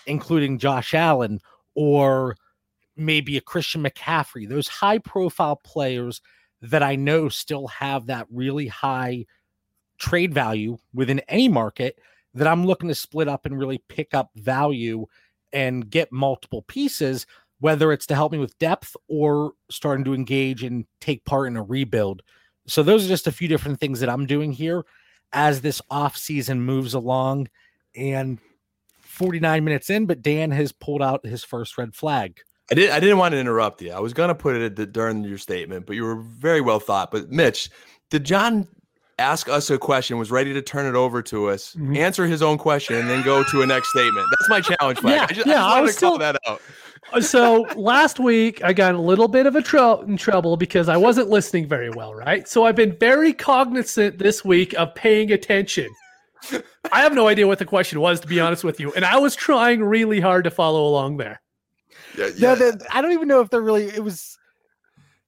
[0.07, 1.41] including Josh Allen
[1.75, 2.37] or
[2.97, 4.49] maybe a Christian McCaffrey.
[4.49, 6.21] Those high profile players
[6.61, 9.25] that I know still have that really high
[9.99, 11.99] trade value within any market
[12.35, 15.07] that I'm looking to split up and really pick up value
[15.53, 17.27] and get multiple pieces
[17.65, 21.57] whether it's to help me with depth or starting to engage and take part in
[21.57, 22.21] a rebuild.
[22.67, 24.85] So those are just a few different things that I'm doing here
[25.33, 27.49] as this off season moves along.
[27.97, 28.39] And
[29.01, 32.39] 49 minutes in, but Dan has pulled out his first red flag.
[32.71, 33.93] I didn't I didn't want to interrupt you.
[33.93, 37.11] I was going to put it during your statement, but you were very well thought.
[37.11, 37.71] But Mitch,
[38.11, 38.69] did John
[39.19, 40.19] ask us a question?
[40.19, 41.97] Was ready to turn it over to us, mm-hmm.
[41.97, 44.27] answer his own question, and then go to a next statement?
[44.33, 44.99] That's my challenge.
[44.99, 45.15] Flag.
[45.15, 45.65] Yeah, I just, yeah.
[45.65, 46.61] I, I was still that out.
[47.13, 50.89] Uh, so last week I got a little bit of a tr- in trouble because
[50.89, 52.49] I wasn't listening very well, right?
[52.49, 55.89] So I've been very cognizant this week of paying attention.
[56.93, 59.19] I have no idea what the question was, to be honest with you, and I
[59.19, 61.41] was trying really hard to follow along there.
[62.17, 62.55] Yeah, yeah.
[62.55, 63.85] No, I don't even know if they're really.
[63.85, 64.39] It was.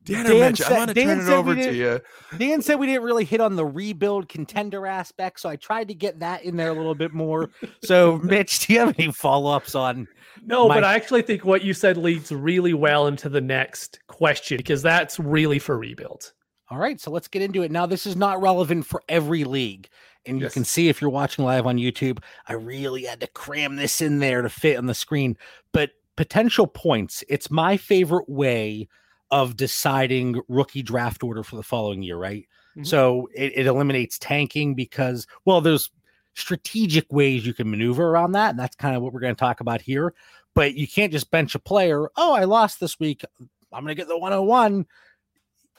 [0.06, 2.00] Dan, Dan Mitch, said, I want to turn it over to you.
[2.38, 5.94] Dan said we didn't really hit on the rebuild contender aspect, so I tried to
[5.94, 7.50] get that in there a little bit more.
[7.82, 10.06] So, Mitch, do you have any follow ups on?
[10.44, 10.76] No, my...
[10.76, 14.80] but I actually think what you said leads really well into the next question because
[14.80, 16.32] that's really for rebuild.
[16.70, 17.72] All right, so let's get into it.
[17.72, 19.88] Now, this is not relevant for every league.
[20.24, 20.50] And yes.
[20.50, 24.00] you can see if you're watching live on YouTube, I really had to cram this
[24.00, 25.36] in there to fit on the screen.
[25.72, 28.88] But potential points, it's my favorite way
[29.30, 32.46] of deciding rookie draft order for the following year, right?
[32.72, 32.84] Mm-hmm.
[32.84, 35.90] So it, it eliminates tanking because, well, there's
[36.34, 38.50] strategic ways you can maneuver around that.
[38.50, 40.14] And that's kind of what we're going to talk about here.
[40.54, 42.08] But you can't just bench a player.
[42.16, 43.24] Oh, I lost this week.
[43.72, 44.86] I'm going to get the 101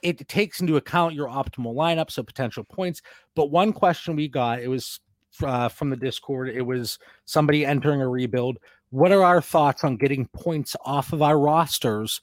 [0.01, 3.01] it takes into account your optimal lineup, so potential points.
[3.35, 4.99] But one question we got, it was
[5.43, 8.59] uh, from the Discord, it was somebody entering a rebuild.
[8.89, 12.21] What are our thoughts on getting points off of our rosters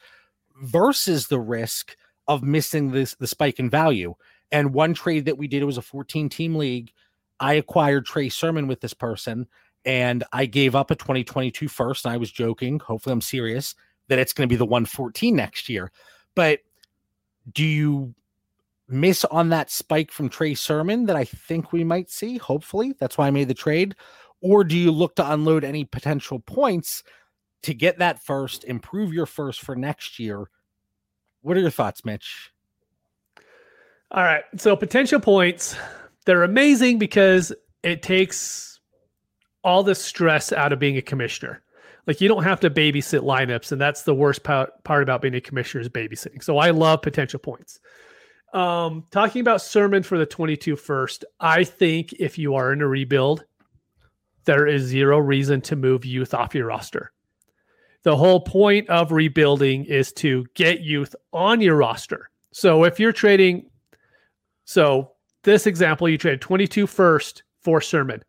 [0.63, 1.97] versus the risk
[2.27, 4.15] of missing this the spike in value?
[4.53, 6.93] And one trade that we did it was a 14 team league.
[7.41, 9.49] I acquired Trey Sermon with this person,
[9.85, 12.05] and I gave up a 2022 first.
[12.05, 13.75] And I was joking, hopefully I'm serious,
[14.09, 15.91] that it's going to be the 114 next year.
[16.35, 16.61] But
[17.53, 18.15] do you
[18.89, 22.39] miss on that spike from Trey Sermon that I think we might see?
[22.39, 23.95] Hopefully, that's why I made the trade.
[24.41, 27.03] Or do you look to unload any potential points
[27.65, 30.49] to get that first, improve your first for next year?
[31.43, 32.53] What are your thoughts, Mitch?
[34.11, 34.45] All right.
[34.57, 35.77] So, potential points,
[36.25, 37.53] they're amazing because
[37.83, 38.81] it takes
[39.62, 41.62] all the stress out of being a commissioner.
[42.07, 45.41] Like you don't have to babysit lineups, and that's the worst part, about being a
[45.41, 46.43] commissioner is babysitting.
[46.43, 47.81] So I love potential points.
[48.53, 52.87] Um, talking about Sermon for the 22 first, I think if you are in a
[52.87, 53.45] rebuild,
[54.45, 57.11] there is zero reason to move youth off your roster.
[58.05, 62.31] The whole point of rebuilding is to get youth on your roster.
[62.53, 63.71] So if you're trading,
[64.65, 68.23] so this example, you trade 22 first for Sermon.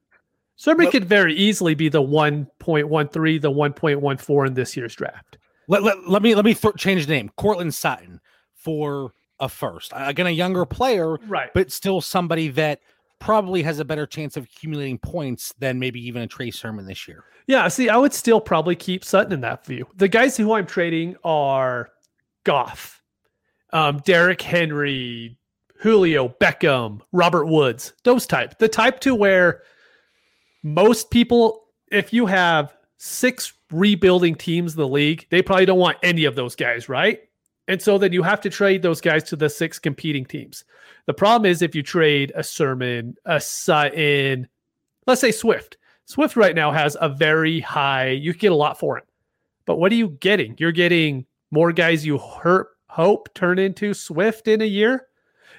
[0.56, 5.38] Sermon could very easily be the 1.13, the 1.14 in this year's draft.
[5.68, 7.30] Let, let, let me let me th- change the name.
[7.36, 8.22] Courtland Sutton
[8.54, 9.92] for a first.
[9.96, 11.50] Again, a younger player, right?
[11.54, 12.80] But still somebody that
[13.26, 17.08] probably has a better chance of accumulating points than maybe even a Trey Sermon this
[17.08, 17.24] year.
[17.48, 19.88] Yeah, see, I would still probably keep Sutton in that view.
[19.96, 21.90] The guys who I'm trading are
[22.44, 23.02] Goff,
[23.74, 25.38] um, Derrick Henry,
[25.80, 28.58] Julio, Beckham, Robert Woods, those type.
[28.60, 29.62] The type to where–
[30.66, 36.00] most people, if you have six rebuilding teams in the league, they probably don't want
[36.02, 37.20] any of those guys, right?
[37.68, 40.66] And so then you have to trade those guys to the six competing teams.
[41.08, 44.48] The problem is if you trade a Sermon, a Sutton,
[45.08, 45.78] let's say Swift.
[46.06, 49.06] Swift right now has a very high, you get a lot for it.
[49.66, 50.56] But what are you getting?
[50.60, 55.08] You're getting more guys you hurt, hope turn into Swift in a year.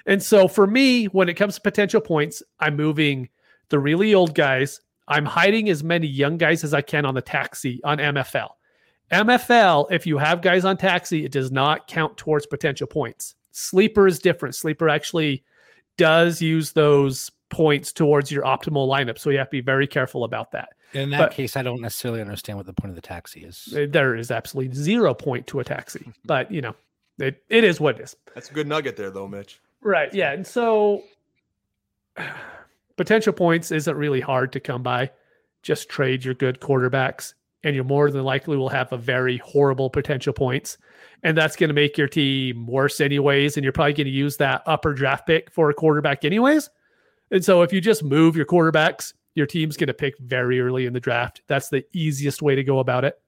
[0.05, 3.27] And so for me, when it comes to potential points, I'm moving
[3.67, 7.21] the really old guys I'm hiding as many young guys as I can on the
[7.21, 8.49] taxi on MFL.
[9.11, 13.35] MFL, if you have guys on taxi, it does not count towards potential points.
[13.51, 14.55] Sleeper is different.
[14.55, 15.43] Sleeper actually
[15.97, 19.17] does use those points towards your optimal lineup.
[19.17, 20.69] So you have to be very careful about that.
[20.93, 23.73] In that but, case, I don't necessarily understand what the point of the taxi is.
[23.75, 26.75] Eh, there is absolutely zero point to a taxi, but you know,
[27.19, 28.15] it, it is what it is.
[28.35, 29.59] That's a good nugget there, though, Mitch.
[29.81, 30.13] Right.
[30.13, 30.31] Yeah.
[30.31, 31.03] And so
[32.97, 35.11] potential points isn't really hard to come by.
[35.61, 37.33] Just trade your good quarterbacks,
[37.67, 40.77] and you more than likely will have a very horrible potential points.
[41.23, 43.57] And that's going to make your team worse, anyways.
[43.57, 46.69] And you're probably going to use that upper draft pick for a quarterback, anyways.
[47.29, 50.85] And so if you just move your quarterbacks, your team's going to pick very early
[50.85, 51.41] in the draft.
[51.47, 53.19] That's the easiest way to go about it.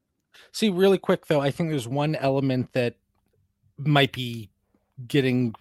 [0.53, 2.95] See, really quick though, I think there's one element that
[3.77, 4.49] might be
[5.07, 5.53] getting,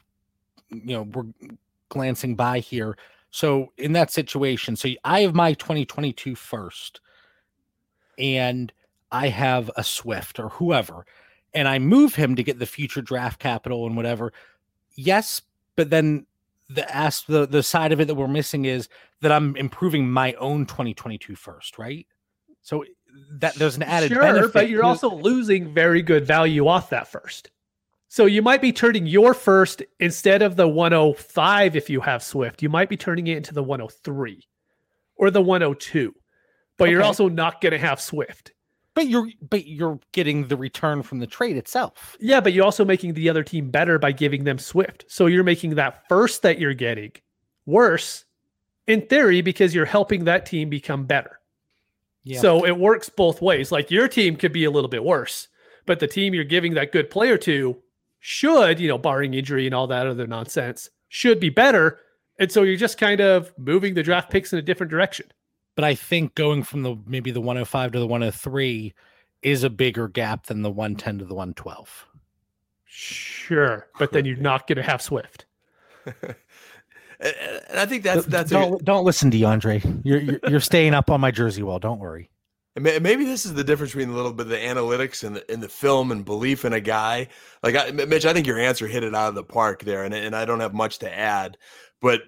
[0.70, 1.26] you know, we're
[1.88, 2.96] glancing by here.
[3.30, 7.00] So in that situation, so I have my 2022 first,
[8.18, 8.72] and
[9.10, 11.06] I have a Swift or whoever,
[11.54, 14.32] and I move him to get the future draft capital and whatever.
[14.94, 15.42] Yes,
[15.76, 16.26] but then
[16.68, 18.88] the ask the the side of it that we're missing is
[19.20, 22.06] that I'm improving my own 2022 first, right?
[22.62, 22.84] So
[23.32, 24.52] that there's an added sure, benefit.
[24.52, 27.50] but you're also losing very good value off that first.
[28.08, 32.62] So you might be turning your first instead of the 105 if you have Swift,
[32.62, 34.42] you might be turning it into the 103
[35.16, 36.14] or the 102.
[36.78, 38.52] But you're also not going to have Swift.
[38.94, 42.16] but you're but you're getting the return from the trade itself.
[42.20, 45.04] Yeah, but you're also making the other team better by giving them Swift.
[45.08, 47.12] So you're making that first that you're getting
[47.66, 48.24] worse
[48.86, 51.38] in theory because you're helping that team become better.
[52.24, 52.40] Yeah.
[52.40, 53.70] So it works both ways.
[53.70, 55.48] Like your team could be a little bit worse,
[55.86, 57.76] but the team you're giving that good player to
[58.18, 62.00] should, you know, barring injury and all that other nonsense, should be better.
[62.38, 65.26] And so you're just kind of moving the draft picks in a different direction.
[65.78, 68.92] But I think going from the maybe the 105 to the 103
[69.42, 72.04] is a bigger gap than the 110 to the 112.
[72.84, 73.86] Sure.
[73.96, 75.46] But then you're not going to have Swift.
[76.04, 76.34] and
[77.20, 80.02] and I think that's that's don't don't listen, DeAndre.
[80.04, 81.78] You're, you're you're staying up on my jersey wall.
[81.78, 82.28] Don't worry.
[82.74, 85.62] Maybe this is the difference between a little bit of the analytics and the, and
[85.62, 87.28] the film and belief in a guy.
[87.62, 90.12] Like I, Mitch, I think your answer hit it out of the park there, and
[90.12, 91.56] and I don't have much to add.
[92.00, 92.22] But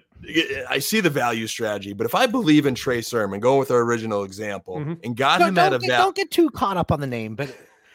[0.69, 1.93] I see the value strategy.
[1.93, 4.99] But if I believe in Trey Sermon, going with our original example, Mhm.
[5.03, 6.99] and got Don't, him out of don't, get, value, don't get too caught up on
[6.99, 7.47] the name, but,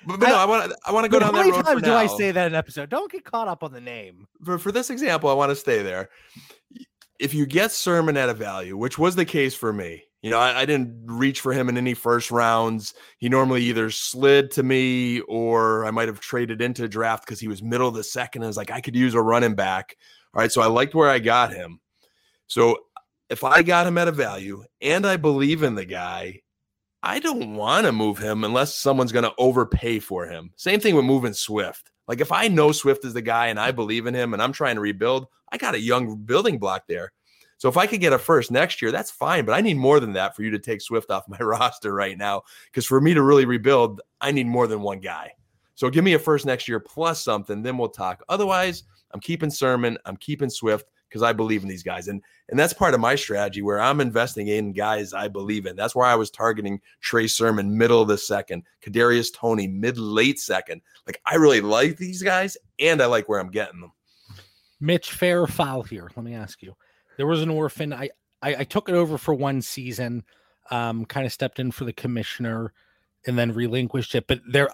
[0.06, 1.62] but, but no, I want to I want to go but down how that many
[1.62, 2.88] times for do I say that in an episode?
[2.88, 4.26] Don't get caught up on the name.
[4.44, 6.08] for, for this example, I want to stay there.
[7.18, 10.38] If you get Sermon at a value, which was the case for me, you know,
[10.38, 12.94] I, I didn't reach for him in any first rounds.
[13.18, 17.48] He normally either slid to me or I might have traded into draft because he
[17.48, 18.42] was middle of the second.
[18.42, 19.96] And I was like, I could use a running back.
[20.36, 20.52] All right.
[20.52, 21.80] So I liked where I got him.
[22.46, 22.76] So
[23.30, 26.42] if I got him at a value and I believe in the guy,
[27.02, 30.52] I don't want to move him unless someone's going to overpay for him.
[30.56, 31.90] Same thing with moving Swift.
[32.06, 34.52] Like if I know Swift is the guy and I believe in him and I'm
[34.52, 37.14] trying to rebuild, I got a young building block there.
[37.56, 39.46] So if I could get a first next year, that's fine.
[39.46, 42.18] But I need more than that for you to take Swift off my roster right
[42.18, 42.42] now.
[42.66, 45.32] Because for me to really rebuild, I need more than one guy.
[45.76, 48.24] So give me a first next year plus something, then we'll talk.
[48.28, 52.08] Otherwise, I'm keeping Sermon, I'm keeping Swift because I believe in these guys.
[52.08, 55.76] And and that's part of my strategy where I'm investing in guys I believe in.
[55.76, 60.40] That's why I was targeting Trey Sermon middle of the second, Kadarius Toney mid late
[60.40, 60.82] second.
[61.06, 63.92] Like I really like these guys and I like where I'm getting them.
[64.80, 66.10] Mitch, fair or foul here?
[66.16, 66.74] Let me ask you.
[67.16, 67.92] There was an orphan.
[67.92, 68.10] I
[68.42, 70.24] I, I took it over for one season.
[70.70, 72.72] Um, kind of stepped in for the commissioner,
[73.26, 74.26] and then relinquished it.
[74.26, 74.68] But there,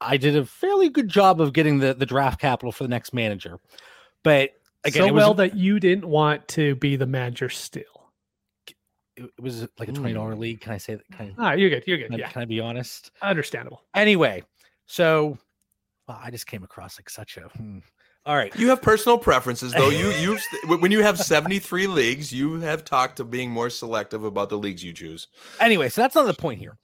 [0.00, 2.88] I, I did a fairly good job of getting the the draft capital for the
[2.88, 3.58] next manager.
[4.24, 4.50] But
[4.84, 7.82] again, so it was well that you didn't want to be the manager still.
[8.66, 10.38] it, it was like a twenty dollar Mm.
[10.38, 10.60] league.
[10.60, 11.04] Can I say that?
[11.16, 11.84] Can I, Ah, you're good.
[11.86, 12.06] You're good.
[12.06, 12.28] can I- Yeah.
[12.30, 13.10] can I be honest?
[13.22, 13.82] Understandable.
[13.94, 14.42] Anyway,
[14.86, 15.38] so
[16.08, 17.42] well, I just came across like such a.
[17.42, 17.78] hmm.
[18.26, 18.54] All right.
[18.54, 19.88] You have personal preferences though.
[19.88, 20.38] You you
[20.76, 24.84] when you have 73 leagues, you have talked to being more selective about the leagues
[24.84, 25.28] you choose.
[25.58, 26.76] Anyway, so that's not the point here.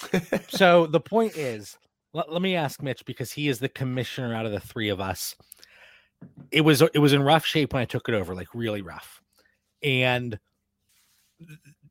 [0.48, 1.76] so the point is
[2.12, 5.00] let, let me ask mitch because he is the commissioner out of the three of
[5.00, 5.36] us.
[6.50, 9.22] It was it was in rough shape when i took it over like really rough.
[9.82, 10.38] And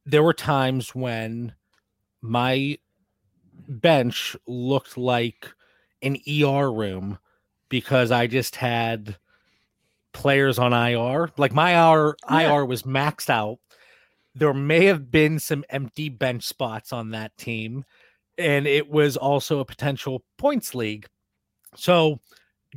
[0.05, 1.53] there were times when
[2.21, 2.77] my
[3.67, 5.47] bench looked like
[6.01, 7.17] an er room
[7.69, 9.17] because i just had
[10.13, 12.53] players on ir like my ir Yeah.
[12.55, 13.59] ir was maxed out.
[14.35, 17.83] There may have been some empty bench spots on that team
[18.39, 21.05] and it was also a potential points league
[21.75, 22.19] so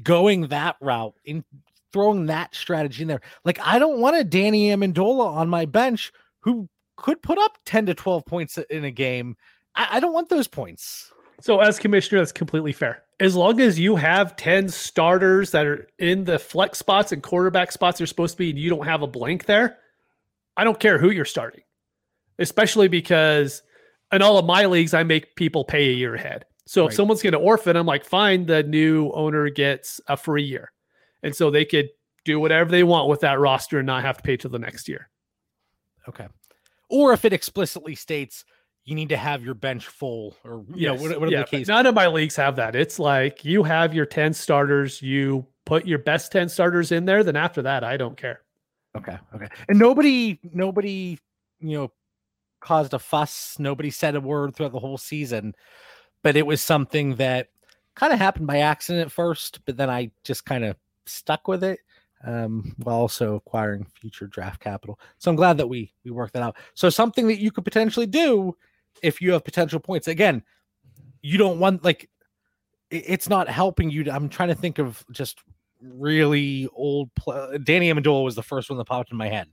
[0.02, 1.44] going that route in
[1.92, 6.12] throwing that strategy in there like i don't want a danny amendola on my bench
[6.40, 9.36] who could put up 10 to 12 points in a game
[9.74, 13.02] i, I don't want those points So as commissioner, that's completely fair.
[13.18, 17.72] As long as you have 10 starters that are in the flex spots and quarterback
[17.72, 19.78] spots they're supposed to be, and you don't have a blank there,
[20.56, 21.62] I don't care who you're starting.
[22.38, 23.62] Especially because
[24.12, 26.44] in all of my leagues, I make people pay a year ahead.
[26.66, 30.44] So if someone's going to orphan, I'm like, fine, the new owner gets a free
[30.44, 30.70] year.
[31.22, 31.88] And so they could
[32.24, 34.88] do whatever they want with that roster and not have to pay till the next
[34.88, 35.08] year.
[36.08, 36.28] okay
[36.88, 38.44] or if it explicitly states
[38.84, 41.00] you need to have your bench full or you know Yes.
[41.02, 42.76] whatever Yeah, the case None of my leagues have that.
[42.76, 47.22] It's like you have your 10 starters, you put your best 10 starters in there,
[47.24, 48.42] then after that, I don't care.
[48.96, 49.16] Okay.
[49.34, 49.48] Okay.
[49.68, 51.18] And nobody, nobody,
[51.60, 51.92] you know,
[52.62, 53.56] caused a fuss.
[53.58, 55.54] Nobody said a word throughout the whole season,
[56.22, 57.48] but it was something that
[57.94, 61.80] kind of happened by accident first, but then I just kind of stuck with it
[62.24, 64.98] um, while also acquiring future draft capital.
[65.18, 66.56] So I'm glad that we we worked that out.
[66.74, 68.56] So something that you could potentially do
[69.02, 70.08] if you have potential points.
[70.08, 70.42] Again,
[71.20, 72.08] you don't want like
[72.90, 74.04] it's not helping you.
[74.04, 75.40] To, I'm trying to think of just
[75.80, 77.14] really old.
[77.14, 79.48] Pl- Danny Amendola was the first one that popped in my head.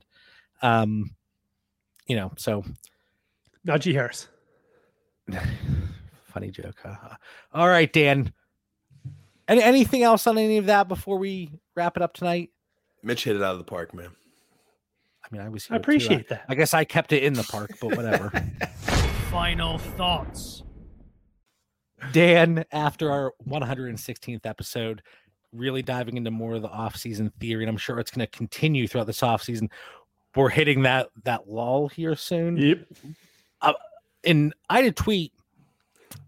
[0.62, 1.16] Um,
[2.06, 2.64] you know, so
[3.66, 4.28] Najee Harris.
[6.30, 6.76] funny joke.
[6.82, 7.16] Huh?
[7.52, 8.32] All right, Dan.
[9.48, 12.50] Any anything else on any of that before we wrap it up tonight?
[13.02, 14.10] Mitch hit it out of the park, man.
[15.24, 15.66] I mean, I was.
[15.70, 16.34] I appreciate too.
[16.34, 16.44] that.
[16.48, 18.30] I, I guess I kept it in the park, but whatever.
[19.30, 20.62] Final thoughts.
[22.12, 25.02] Dan, after our 116th episode,
[25.52, 28.88] really diving into more of the off-season theory, and I'm sure it's going to continue
[28.88, 29.68] throughout this off-season.
[30.34, 32.56] We're hitting that that lull here soon.
[32.56, 32.86] Yep.
[33.62, 33.72] Uh,
[34.24, 35.32] and I did tweet.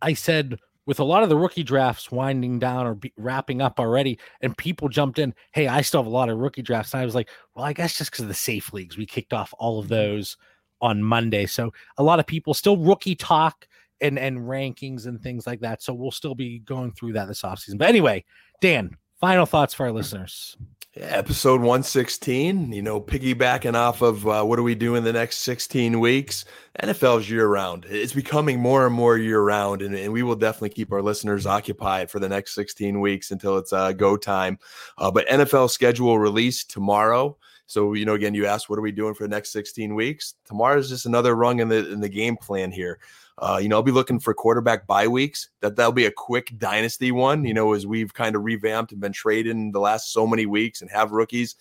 [0.00, 3.78] I said with a lot of the rookie drafts winding down or be, wrapping up
[3.78, 5.34] already, and people jumped in.
[5.52, 6.92] Hey, I still have a lot of rookie drafts.
[6.92, 9.32] And I was like, well, I guess just because of the safe leagues, we kicked
[9.32, 10.36] off all of those
[10.80, 11.46] on Monday.
[11.46, 13.66] So a lot of people still rookie talk
[14.00, 15.82] and and rankings and things like that.
[15.82, 17.78] So we'll still be going through that this offseason.
[17.78, 18.24] But anyway,
[18.60, 20.56] Dan, final thoughts for our listeners.
[20.94, 25.38] Episode 116, you know, piggybacking off of uh, what do we do in the next
[25.38, 26.44] 16 weeks?
[26.82, 27.86] NFL's year round.
[27.88, 31.46] It's becoming more and more year round, and, and we will definitely keep our listeners
[31.46, 34.58] occupied for the next 16 weeks until it's uh, go time.
[34.98, 37.38] Uh, but NFL schedule release tomorrow.
[37.72, 40.34] So, you know, again, you asked, what are we doing for the next 16 weeks?
[40.44, 42.98] Tomorrow is just another rung in the in the game plan here.
[43.38, 45.48] Uh, you know, I'll be looking for quarterback bye weeks.
[45.60, 47.46] That that'll be a quick dynasty one.
[47.46, 50.82] You know, as we've kind of revamped and been trading the last so many weeks
[50.82, 51.56] and have rookies,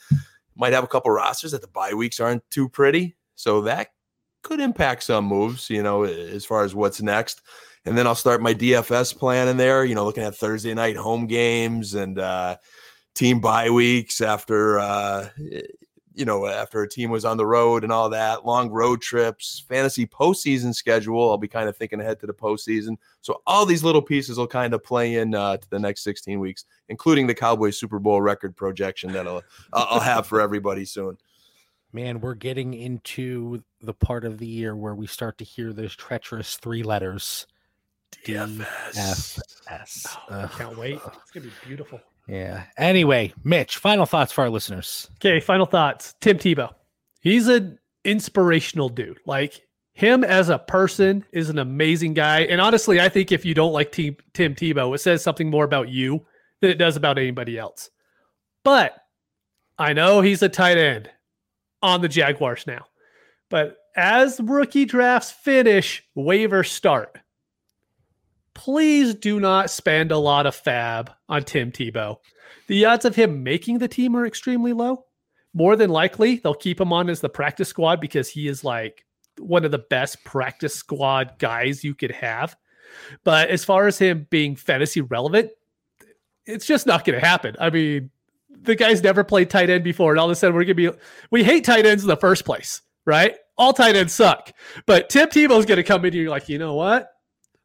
[0.58, 3.16] might have a couple rosters that the bye weeks aren't too pretty.
[3.36, 3.94] So that
[4.44, 5.70] could impact some moves.
[5.70, 7.42] You know, as far as what's next.
[7.86, 9.86] And then I'll start my DFS plan in there.
[9.86, 12.58] You know, looking at Thursday night home games and uh,
[13.16, 15.30] team bye weeks after uh,
[16.14, 19.64] you know, after a team was on the road and all that, long road trips,
[19.68, 21.30] fantasy postseason schedule.
[21.30, 22.98] I'll be kind of thinking ahead to the postseason.
[23.22, 26.40] So all these little pieces will kind of play in uh, to the next 16
[26.40, 31.18] weeks, including the Cowboys Super Bowl record projection that I'll, I'll have for everybody soon.
[31.94, 35.96] Man, we're getting into the part of the year where we start to hear those
[35.96, 37.48] treacherous three letters.
[38.26, 39.40] DFS.
[39.68, 40.18] DFS.
[40.30, 41.00] Oh, can't wait.
[41.06, 42.00] It's gonna be beautiful.
[42.32, 42.64] Yeah.
[42.78, 45.10] Anyway, Mitch, final thoughts for our listeners.
[45.16, 46.16] Okay, final thoughts.
[46.22, 46.74] Tim Tebow.
[47.20, 49.20] He's an inspirational dude.
[49.26, 52.44] Like him as a person is an amazing guy.
[52.44, 55.90] And honestly, I think if you don't like Tim, Tebow, it says something more about
[55.90, 56.26] you
[56.62, 57.90] than it does about anybody else.
[58.64, 58.96] But
[59.78, 61.10] I know he's a tight end
[61.82, 62.86] on the Jaguars now.
[63.50, 67.20] But as rookie drafts finish, waivers start.
[68.54, 72.18] Please do not spend a lot of fab on Tim Tebow.
[72.68, 75.06] The odds of him making the team are extremely low.
[75.54, 79.06] More than likely, they'll keep him on as the practice squad because he is like
[79.38, 82.56] one of the best practice squad guys you could have.
[83.24, 85.52] But as far as him being fantasy relevant,
[86.46, 87.56] it's just not going to happen.
[87.60, 88.12] I mean,
[88.50, 90.92] the guy's never played tight end before, and all of a sudden we're going to
[90.92, 91.00] be,
[91.30, 93.36] we hate tight ends in the first place, right?
[93.58, 94.52] All tight ends suck.
[94.86, 97.10] But Tim Tebow's going to come in here like, you know what?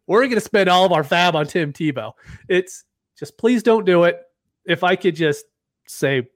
[0.07, 2.13] We're going to spend all of our fab on Tim Tebow.
[2.49, 2.85] It's
[3.19, 4.21] just please don't do it.
[4.65, 5.45] If I could just
[5.87, 6.29] say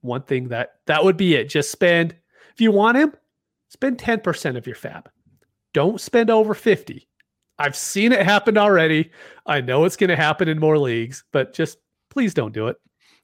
[0.00, 1.48] one thing that that would be it.
[1.48, 2.14] Just spend
[2.52, 3.14] if you want him,
[3.68, 5.08] spend 10% of your fab.
[5.72, 7.08] Don't spend over 50.
[7.58, 9.10] I've seen it happen already.
[9.46, 11.78] I know it's going to happen in more leagues, but just
[12.10, 12.76] please don't do it.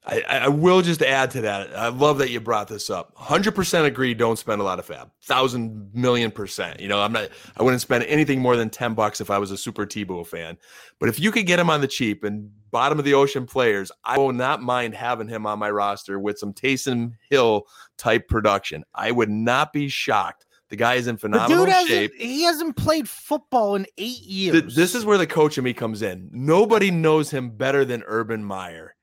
[0.09, 1.75] I, I will just add to that.
[1.75, 3.15] I love that you brought this up.
[3.15, 4.13] 100% agree.
[4.13, 5.11] Don't spend a lot of fab.
[5.23, 6.79] Thousand million percent.
[6.79, 9.51] You know, I'm not, I wouldn't spend anything more than 10 bucks if I was
[9.51, 10.57] a super Tebow fan.
[10.99, 13.91] But if you could get him on the cheap and bottom of the ocean players,
[14.03, 18.83] I will not mind having him on my roster with some Taysom Hill type production.
[18.95, 20.45] I would not be shocked.
[20.69, 22.13] The guy is in phenomenal shape.
[22.15, 24.61] He hasn't played football in eight years.
[24.61, 26.29] Th- this is where the coach in me comes in.
[26.31, 28.95] Nobody knows him better than Urban Meyer.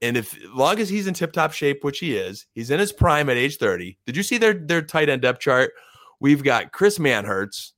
[0.00, 2.78] And if as long as he's in tip top shape, which he is, he's in
[2.78, 3.98] his prime at age 30.
[4.06, 5.72] Did you see their their tight end depth chart?
[6.20, 7.72] We've got Chris Manhertz,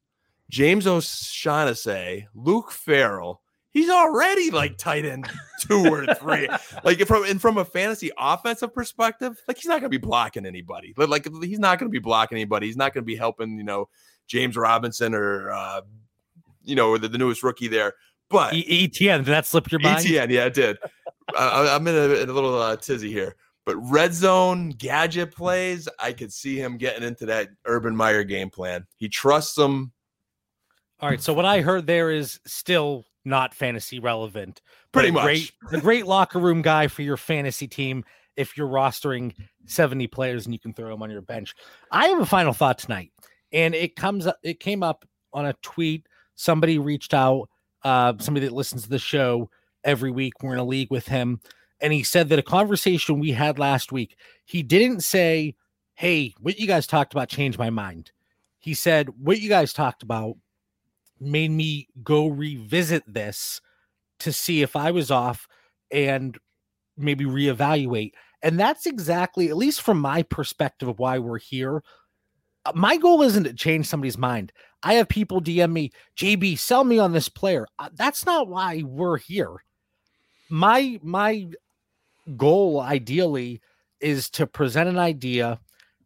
[0.51, 3.41] James O'Shaughnessy, Luke Farrell.
[3.73, 6.49] He's already like tight end two or three.
[6.85, 10.93] like from and from a fantasy offensive perspective, like he's not gonna be blocking anybody.
[10.97, 12.67] Like he's not gonna be blocking anybody.
[12.67, 13.89] He's not gonna be helping, you know,
[14.27, 15.83] James Robinson or uh,
[16.63, 17.95] you know, the, the newest rookie there.
[18.29, 20.07] But ETN, did that slip your mind?
[20.07, 20.79] ETN, yeah, it did.
[21.37, 23.37] I, I'm in a, in a little uh, tizzy here.
[23.67, 28.51] But red zone gadget plays, I could see him getting into that Urban Meyer game
[28.51, 28.87] plan.
[28.97, 29.93] He trusts them
[31.01, 31.21] All right.
[31.21, 34.63] So what I heard there is still not fantasy relevant.
[34.93, 35.25] pretty much.
[35.25, 38.05] Great, a great locker room guy for your fantasy team
[38.37, 39.35] if you're rostering
[39.67, 41.55] 70 players and you can throw them on your bench.
[41.93, 43.13] I have a final thought tonight,
[43.53, 44.39] and it comes up.
[44.43, 46.07] It came up on a tweet.
[46.35, 47.49] Somebody reached out.
[47.83, 49.51] Uh, somebody that listens to the show
[49.85, 50.35] every week.
[50.43, 51.41] We're in a league with him.
[51.81, 55.55] And he said that a conversation we had last week, he didn't say,
[55.95, 58.13] Hey, what you guys talked about changed my mind.
[58.59, 60.37] He said, What you guys talked about
[61.21, 63.61] made me go revisit this
[64.21, 65.47] to see if I was off
[65.91, 66.37] and
[66.97, 68.13] maybe reevaluate.
[68.43, 71.83] And that's exactly, at least from my perspective of why we're here.
[72.67, 74.53] uh, My goal isn't to change somebody's mind.
[74.83, 77.67] I have people DM me, JB, sell me on this player.
[77.79, 79.57] Uh, That's not why we're here.
[80.51, 81.49] My my
[82.37, 83.61] goal ideally
[84.01, 85.59] is to present an idea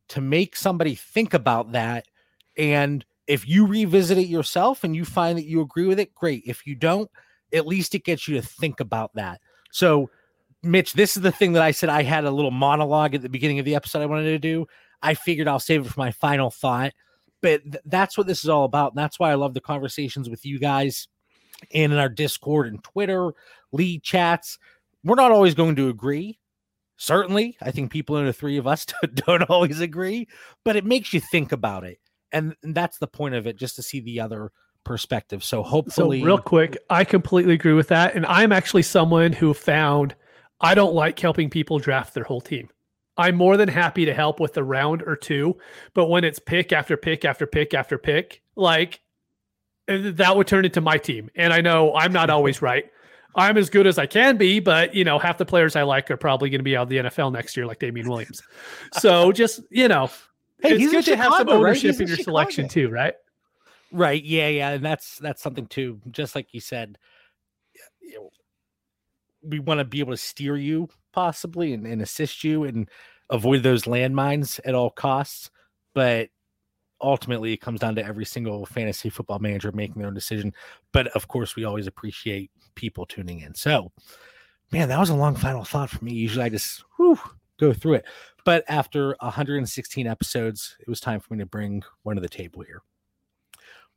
[0.08, 2.06] to make somebody think about that
[2.56, 6.42] and if you revisit it yourself and you find that you agree with it great.
[6.46, 7.10] If you don't
[7.52, 9.40] at least it gets you to think about that.
[9.70, 10.10] So
[10.64, 13.28] mitch this is the thing that i said i had a little monologue at the
[13.28, 14.66] beginning of the episode i wanted to do.
[15.02, 16.92] I figured i'll save it for my final thought
[17.42, 20.30] but th- that's what this is all about and that's why i love the conversations
[20.30, 21.06] with you guys
[21.74, 23.34] and in our discord and twitter
[23.74, 24.58] lead chats
[25.02, 26.38] we're not always going to agree
[26.96, 30.26] certainly i think people in the three of us don't always agree
[30.64, 31.98] but it makes you think about it
[32.32, 34.50] and that's the point of it just to see the other
[34.84, 38.14] perspective so hopefully So real quick, I completely agree with that.
[38.14, 40.14] And I'm actually someone who found
[40.60, 42.68] I don't like helping people draft their whole team.
[43.16, 45.56] I'm more than happy to help with a round or two,
[45.94, 49.00] but when it's pick after pick after pick after pick, like
[49.88, 51.30] uh, that would turn into my team.
[51.36, 52.84] And I know I'm not always right.
[53.36, 56.10] I'm as good as I can be, but you know, half the players I like
[56.10, 58.42] are probably going to be out of the NFL next year, like Damien Williams.
[58.92, 60.10] So just you know,
[60.64, 61.70] Hey, it's he's good to have some Chicago, right?
[61.70, 63.14] ownership He's in in your selection too, right?
[63.92, 64.24] Right.
[64.24, 64.48] Yeah.
[64.48, 64.70] Yeah.
[64.70, 66.00] And that's that's something too.
[66.10, 66.98] Just like you said,
[68.00, 68.30] you know,
[69.42, 72.88] we want to be able to steer you possibly and, and assist you and
[73.30, 75.50] avoid those landmines at all costs.
[75.94, 76.30] But
[77.00, 80.52] ultimately, it comes down to every single fantasy football manager making their own decision.
[80.92, 83.54] But of course, we always appreciate people tuning in.
[83.54, 83.92] So,
[84.72, 86.12] man, that was a long final thought for me.
[86.12, 87.18] Usually, I just whew,
[87.58, 88.04] go through it.
[88.44, 92.62] But after 116 episodes, it was time for me to bring one to the table
[92.62, 92.82] here.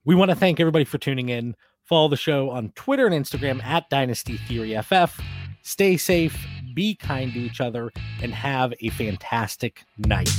[0.06, 1.56] We want to thank everybody for tuning in.
[1.84, 5.20] Follow the show on Twitter and Instagram at Dynasty Theory FF.
[5.64, 7.92] Stay safe, be kind to each other,
[8.22, 10.30] and have a fantastic night.